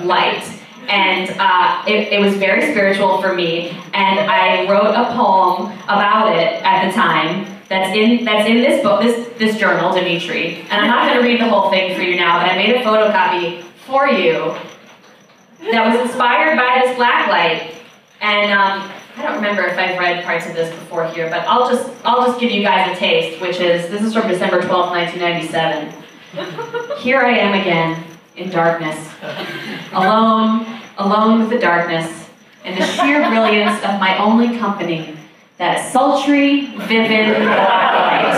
light. 0.04 0.44
And 0.88 1.34
uh, 1.38 1.84
it, 1.86 2.12
it 2.12 2.20
was 2.20 2.36
very 2.36 2.70
spiritual 2.70 3.20
for 3.20 3.34
me. 3.34 3.70
And 3.92 4.20
I 4.20 4.70
wrote 4.70 4.94
a 4.94 5.12
poem 5.16 5.72
about 5.84 6.36
it 6.36 6.62
at 6.62 6.86
the 6.86 6.92
time. 6.92 7.52
That's 7.68 7.96
in 7.96 8.24
that's 8.24 8.48
in 8.48 8.58
this 8.58 8.80
book, 8.82 9.02
this 9.02 9.28
this 9.38 9.58
journal, 9.58 9.92
Dimitri. 9.92 10.60
And 10.70 10.72
I'm 10.72 10.86
not 10.86 11.08
going 11.08 11.20
to 11.20 11.28
read 11.28 11.40
the 11.40 11.48
whole 11.48 11.68
thing 11.70 11.96
for 11.96 12.02
you 12.02 12.14
now, 12.14 12.40
but 12.40 12.52
I 12.52 12.56
made 12.56 12.76
a 12.76 12.84
photocopy 12.84 13.62
for 13.86 14.06
you 14.06 14.54
that 15.72 15.84
was 15.84 16.00
inspired 16.00 16.56
by 16.56 16.82
this 16.84 16.96
black 16.96 17.28
light. 17.28 17.74
And 18.20 18.52
um, 18.52 18.90
I 19.16 19.22
don't 19.22 19.36
remember 19.36 19.62
if 19.62 19.78
I've 19.78 19.98
read 19.98 20.22
parts 20.24 20.46
of 20.46 20.54
this 20.54 20.68
before 20.74 21.06
here, 21.08 21.30
but 21.30 21.40
I'll 21.48 21.70
just 21.70 21.90
I'll 22.04 22.26
just 22.26 22.38
give 22.38 22.50
you 22.50 22.60
guys 22.62 22.94
a 22.94 23.00
taste, 23.00 23.40
which 23.40 23.60
is 23.60 23.88
this 23.90 24.02
is 24.02 24.12
from 24.12 24.28
December 24.28 24.60
12th, 24.60 24.90
1997. 24.90 26.98
Here 26.98 27.20
I 27.20 27.38
am 27.38 27.58
again 27.58 28.04
in 28.36 28.50
darkness, 28.50 28.98
alone, 29.92 30.66
alone 30.98 31.40
with 31.40 31.48
the 31.48 31.58
darkness, 31.58 32.28
and 32.64 32.76
the 32.76 32.84
sheer 32.84 33.26
brilliance 33.30 33.82
of 33.84 33.98
my 33.98 34.18
only 34.18 34.58
company, 34.58 35.16
that 35.56 35.90
sultry, 35.90 36.66
vivid 36.76 37.36
black 37.36 37.94
light. 37.94 38.34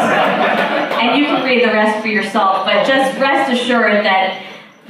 And 1.03 1.19
you 1.19 1.27
can 1.27 1.45
read 1.45 1.65
the 1.65 1.73
rest 1.73 2.01
for 2.01 2.09
yourself, 2.09 2.65
but 2.65 2.87
just 2.87 3.19
rest 3.19 3.51
assured 3.51 4.05
that 4.05 4.41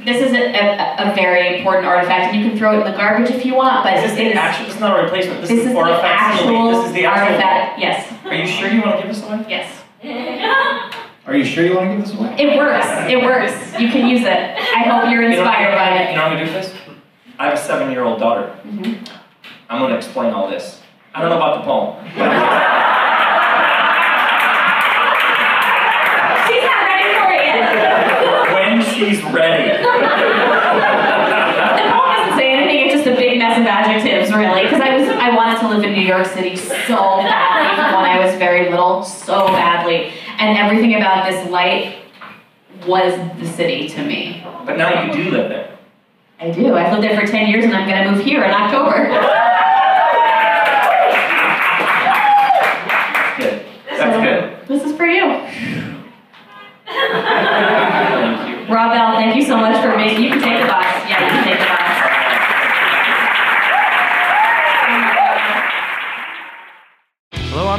this 0.05 0.21
is 0.25 0.31
a, 0.33 0.41
a, 0.53 1.11
a 1.11 1.15
very 1.15 1.57
important 1.57 1.85
artifact, 1.85 2.33
and 2.33 2.41
you 2.41 2.49
can 2.49 2.57
throw 2.57 2.73
it 2.77 2.85
in 2.85 2.91
the 2.91 2.97
garbage 2.97 3.29
if 3.31 3.45
you 3.45 3.53
want, 3.55 3.83
but 3.83 3.93
Is 3.97 4.03
this 4.03 4.11
it 4.13 4.15
the 4.15 4.29
is, 4.31 4.35
actual? 4.37 4.65
This 4.67 4.75
is 4.75 4.79
not 4.81 4.99
a 4.99 5.03
replacement. 5.03 5.41
This, 5.41 5.49
this 5.49 5.59
is 5.59 5.65
is 5.67 5.73
the 5.73 5.79
a 5.79 5.83
facsimile. 6.01 6.55
actual 6.57 6.71
This 6.71 6.85
is 6.87 6.93
the 6.93 7.05
actual. 7.05 7.25
artifact. 7.27 7.79
Yes, 7.79 8.25
Are 8.25 8.33
you 8.35 8.47
sure 8.47 8.69
you 8.69 8.81
want 8.81 8.95
to 8.97 9.01
give 9.07 9.15
this 9.15 9.23
away? 9.25 9.45
yes. 9.49 9.75
Are 11.27 11.35
you 11.35 11.43
sure 11.45 11.63
you 11.65 11.75
want 11.75 11.89
to 11.91 11.95
give 11.97 12.05
this 12.07 12.15
away? 12.17 12.35
It 12.39 12.57
works. 12.57 12.87
It 13.07 13.21
works. 13.21 13.79
You 13.79 13.89
can 13.89 14.07
use 14.07 14.21
it. 14.21 14.27
I 14.27 14.83
hope 14.89 15.11
you're 15.11 15.21
You 15.23 15.29
know- 15.29 15.37
inspired 15.43 15.75
by 15.75 15.89
it. 15.99 16.09
You 16.11 16.15
know 16.15 16.21
how 16.23 16.27
I'm 16.29 16.33
gonna 16.37 16.45
do 16.45 16.51
this? 16.53 16.73
I 17.37 17.45
have 17.45 17.53
a 17.53 17.57
seven-year-old 17.57 18.19
daughter. 18.19 18.55
Mm-hmm. 18.65 19.03
I'm 19.69 19.79
gonna 19.81 19.95
explain 19.95 20.33
all 20.33 20.49
this. 20.49 20.81
I 21.13 21.21
don't 21.21 21.29
know 21.29 21.37
about 21.37 21.59
the 21.59 21.65
poem. 21.65 21.95
She's 26.49 26.63
not 26.65 26.81
ready 26.89 27.07
for 27.13 27.29
it 27.29 27.45
yet. 27.45 27.61
when 28.53 28.81
she's 28.93 29.21
ready. 29.31 29.69
The 29.77 29.85
poem 31.93 32.09
doesn't 32.15 32.37
say 32.37 32.47
anything. 32.53 32.79
It's 32.85 32.93
just 32.95 33.07
a 33.07 33.15
big 33.15 33.37
mess 33.37 33.57
of 33.59 33.65
adjectives, 33.65 34.31
really. 34.63 34.69
Because 34.69 34.81
I 34.81 34.97
was, 34.97 35.07
I 35.07 35.35
wanted 35.35 35.59
to 35.61 35.69
live 35.69 35.83
in 35.83 35.93
New 35.93 36.05
York 36.05 36.25
City 36.25 36.55
so 36.55 36.95
badly 36.95 37.95
when 37.95 38.05
I 38.05 38.25
was 38.25 38.35
very 38.37 38.69
little, 38.69 39.03
so 39.03 39.47
badly, 39.47 40.11
and 40.37 40.57
everything 40.57 40.95
about 40.95 41.29
this 41.29 41.49
life 41.49 41.95
was 42.87 43.13
the 43.39 43.47
city 43.47 43.89
to 43.89 44.03
me. 44.03 44.45
But 44.65 44.77
now 44.77 45.03
you 45.03 45.23
do 45.23 45.31
live 45.31 45.49
there. 45.49 45.77
I 46.39 46.51
do. 46.51 46.75
I've 46.75 46.91
lived 46.93 47.03
there 47.03 47.19
for 47.19 47.27
10 47.27 47.49
years 47.49 47.65
and 47.65 47.73
I'm 47.73 47.87
going 47.87 48.03
to 48.03 48.11
move 48.11 48.23
here 48.23 48.43
in 48.43 48.51
October. 48.51 49.09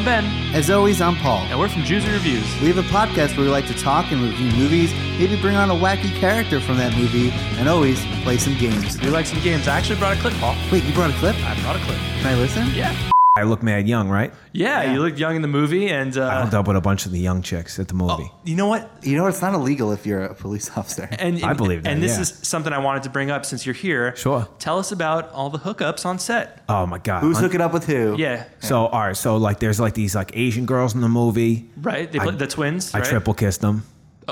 I'm 0.00 0.06
Ben, 0.06 0.54
As 0.54 0.70
always, 0.70 1.02
I'm 1.02 1.14
Paul. 1.16 1.40
and 1.50 1.60
we're 1.60 1.68
from 1.68 1.82
Juicy 1.84 2.08
Reviews. 2.10 2.58
We 2.62 2.68
have 2.68 2.78
a 2.78 2.88
podcast 2.88 3.36
where 3.36 3.44
we 3.44 3.52
like 3.52 3.66
to 3.66 3.74
talk 3.74 4.10
and 4.10 4.22
review 4.22 4.50
movies, 4.52 4.94
maybe 5.18 5.36
bring 5.36 5.56
on 5.56 5.68
a 5.70 5.74
wacky 5.74 6.10
character 6.18 6.58
from 6.58 6.78
that 6.78 6.96
movie, 6.96 7.28
and 7.58 7.68
always 7.68 8.02
play 8.22 8.38
some 8.38 8.56
games. 8.56 8.98
We 9.02 9.08
like 9.10 9.26
some 9.26 9.42
games. 9.42 9.68
I 9.68 9.76
actually 9.76 9.98
brought 9.98 10.16
a 10.16 10.20
clip, 10.22 10.32
Paul. 10.40 10.56
Wait, 10.72 10.84
you 10.84 10.94
brought 10.94 11.10
a 11.10 11.18
clip? 11.18 11.36
I 11.44 11.54
brought 11.60 11.76
a 11.76 11.80
clip. 11.80 11.98
Can 11.98 12.28
I 12.28 12.34
listen? 12.36 12.70
Yeah. 12.74 12.96
I 13.40 13.44
look 13.44 13.62
mad 13.62 13.88
young, 13.88 14.08
right? 14.08 14.32
Yeah, 14.52 14.92
you 14.92 15.00
looked 15.00 15.18
young 15.18 15.36
in 15.36 15.42
the 15.42 15.48
movie, 15.48 15.88
and 15.88 16.16
I 16.16 16.20
uh, 16.20 16.42
hooked 16.42 16.54
up 16.54 16.68
with 16.68 16.76
a 16.76 16.80
bunch 16.80 17.06
of 17.06 17.12
the 17.12 17.18
young 17.18 17.40
chicks 17.42 17.78
at 17.78 17.88
the 17.88 17.94
movie. 17.94 18.30
you 18.44 18.54
know 18.56 18.66
what? 18.66 18.90
You 19.02 19.16
know, 19.16 19.26
it's 19.26 19.40
not 19.40 19.54
illegal 19.54 19.92
if 19.92 20.06
you're 20.06 20.22
a 20.24 20.34
police 20.34 20.70
officer. 20.76 21.08
And, 21.18 21.42
I 21.44 21.52
believe 21.54 21.82
that, 21.84 21.90
And 21.90 22.02
this 22.02 22.16
yeah. 22.16 22.20
is 22.22 22.28
something 22.42 22.72
I 22.72 22.78
wanted 22.78 23.04
to 23.04 23.10
bring 23.10 23.30
up 23.30 23.46
since 23.46 23.64
you're 23.64 23.74
here. 23.74 24.14
Sure. 24.16 24.46
Tell 24.58 24.78
us 24.78 24.92
about 24.92 25.30
all 25.32 25.50
the 25.50 25.58
hookups 25.58 26.04
on 26.04 26.18
set. 26.18 26.62
Oh 26.68 26.86
my 26.86 26.98
god! 26.98 27.20
Who's 27.22 27.38
Un- 27.38 27.44
hooking 27.44 27.60
up 27.60 27.72
with 27.72 27.86
who? 27.86 28.16
Yeah. 28.18 28.44
So 28.60 28.86
all 28.86 29.00
right, 29.00 29.16
so 29.16 29.36
like 29.36 29.58
there's 29.60 29.80
like 29.80 29.94
these 29.94 30.14
like 30.14 30.32
Asian 30.36 30.66
girls 30.66 30.94
in 30.94 31.00
the 31.00 31.08
movie. 31.08 31.70
Right. 31.76 32.10
They 32.10 32.18
I- 32.18 32.24
play 32.24 32.34
the 32.36 32.46
twins. 32.46 32.94
I 32.94 32.98
right? 33.00 33.08
triple 33.08 33.34
kissed 33.34 33.60
them. 33.62 33.84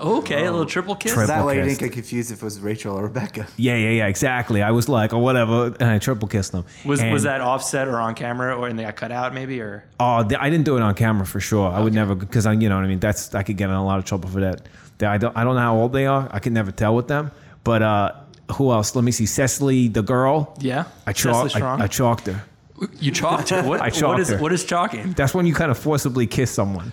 Okay, 0.03 0.47
a 0.47 0.51
little 0.51 0.67
triple 0.67 0.95
kiss. 0.95 1.13
Triple 1.13 1.29
That 1.29 1.45
way 1.47 1.57
you 1.57 1.65
didn't 1.65 1.79
get 1.79 1.93
confused 1.93 2.31
if 2.31 2.39
it 2.39 2.45
was 2.45 2.59
Rachel 2.61 2.97
or 2.97 3.05
Rebecca. 3.05 3.47
Yeah, 3.57 3.77
yeah, 3.77 3.91
yeah, 3.91 4.07
exactly. 4.07 4.63
I 4.63 4.71
was 4.71 4.89
like, 4.89 5.13
or 5.13 5.19
whatever, 5.21 5.67
and 5.81 5.83
I 5.91 5.99
triple 5.99 6.29
kissed 6.29 6.53
them. 6.53 6.65
Was 6.85 7.01
And- 7.01 7.13
was 7.13 7.25
that 7.25 7.41
offset 7.41 7.89
or 7.89 7.97
on 8.01 8.15
camera, 8.15 8.57
or 8.57 8.69
and 8.69 8.79
they 8.79 8.85
got 8.85 8.97
cut 8.97 9.13
out 9.13 9.35
maybe, 9.35 9.61
or 9.61 9.85
Oh, 10.01 10.23
th- 10.27 10.41
I 10.41 10.51
didn't 10.51 10.65
do 10.65 10.77
it 10.77 10.83
on 10.83 10.95
camera 10.95 11.27
for 11.27 11.41
sure. 11.41 11.71
I 11.71 11.81
would 11.81 11.93
never 11.95 12.15
because 12.15 12.47
I, 12.47 12.53
you 12.53 12.69
know 12.69 12.77
what 12.77 12.85
I 12.85 12.89
mean. 12.89 13.01
That's 13.01 13.35
I 13.35 13.43
could 13.43 13.57
get 13.57 13.69
in 13.71 13.75
a 13.77 13.85
lot 13.85 13.99
of 13.99 14.05
trouble 14.05 14.29
for 14.29 14.41
that. 14.41 14.63
That- 14.99 15.11
I 15.11 15.19
don't, 15.19 15.37
I 15.37 15.45
don't 15.45 15.55
know 15.55 15.61
how 15.63 15.77
old 15.77 15.93
they 15.93 16.07
are. 16.07 16.29
I 16.33 16.39
can 16.39 16.53
never 16.53 16.71
tell 16.73 16.95
with 16.95 17.09
them. 17.09 17.31
But 17.65 17.83
uh, 17.83 18.13
who 18.53 18.71
else? 18.73 18.95
Let 18.95 19.05
me 19.05 19.13
see. 19.13 19.27
Cecily, 19.27 19.89
the 19.89 20.03
girl. 20.03 20.57
yeah? 20.61 20.85
I 21.07 21.13
Cecily 21.13 21.33
chalked. 21.35 21.51
Strong? 21.53 21.81
I, 21.81 21.85
I 21.85 21.87
chalked 21.89 22.27
her. 22.27 22.43
you 23.01 23.11
chalked 23.11 23.49
her. 23.51 23.63
What, 23.63 23.81
I 23.83 23.85
what 23.87 23.95
chalked 23.95 24.21
is 24.21 24.29
her. 24.31 24.39
what 24.39 24.53
is 24.53 24.65
chalking? 24.65 25.13
That's 25.13 25.35
when 25.35 25.45
you 25.47 25.55
kind 25.55 25.71
of 25.71 25.79
forcibly 25.79 26.27
kiss 26.27 26.51
someone. 26.51 26.93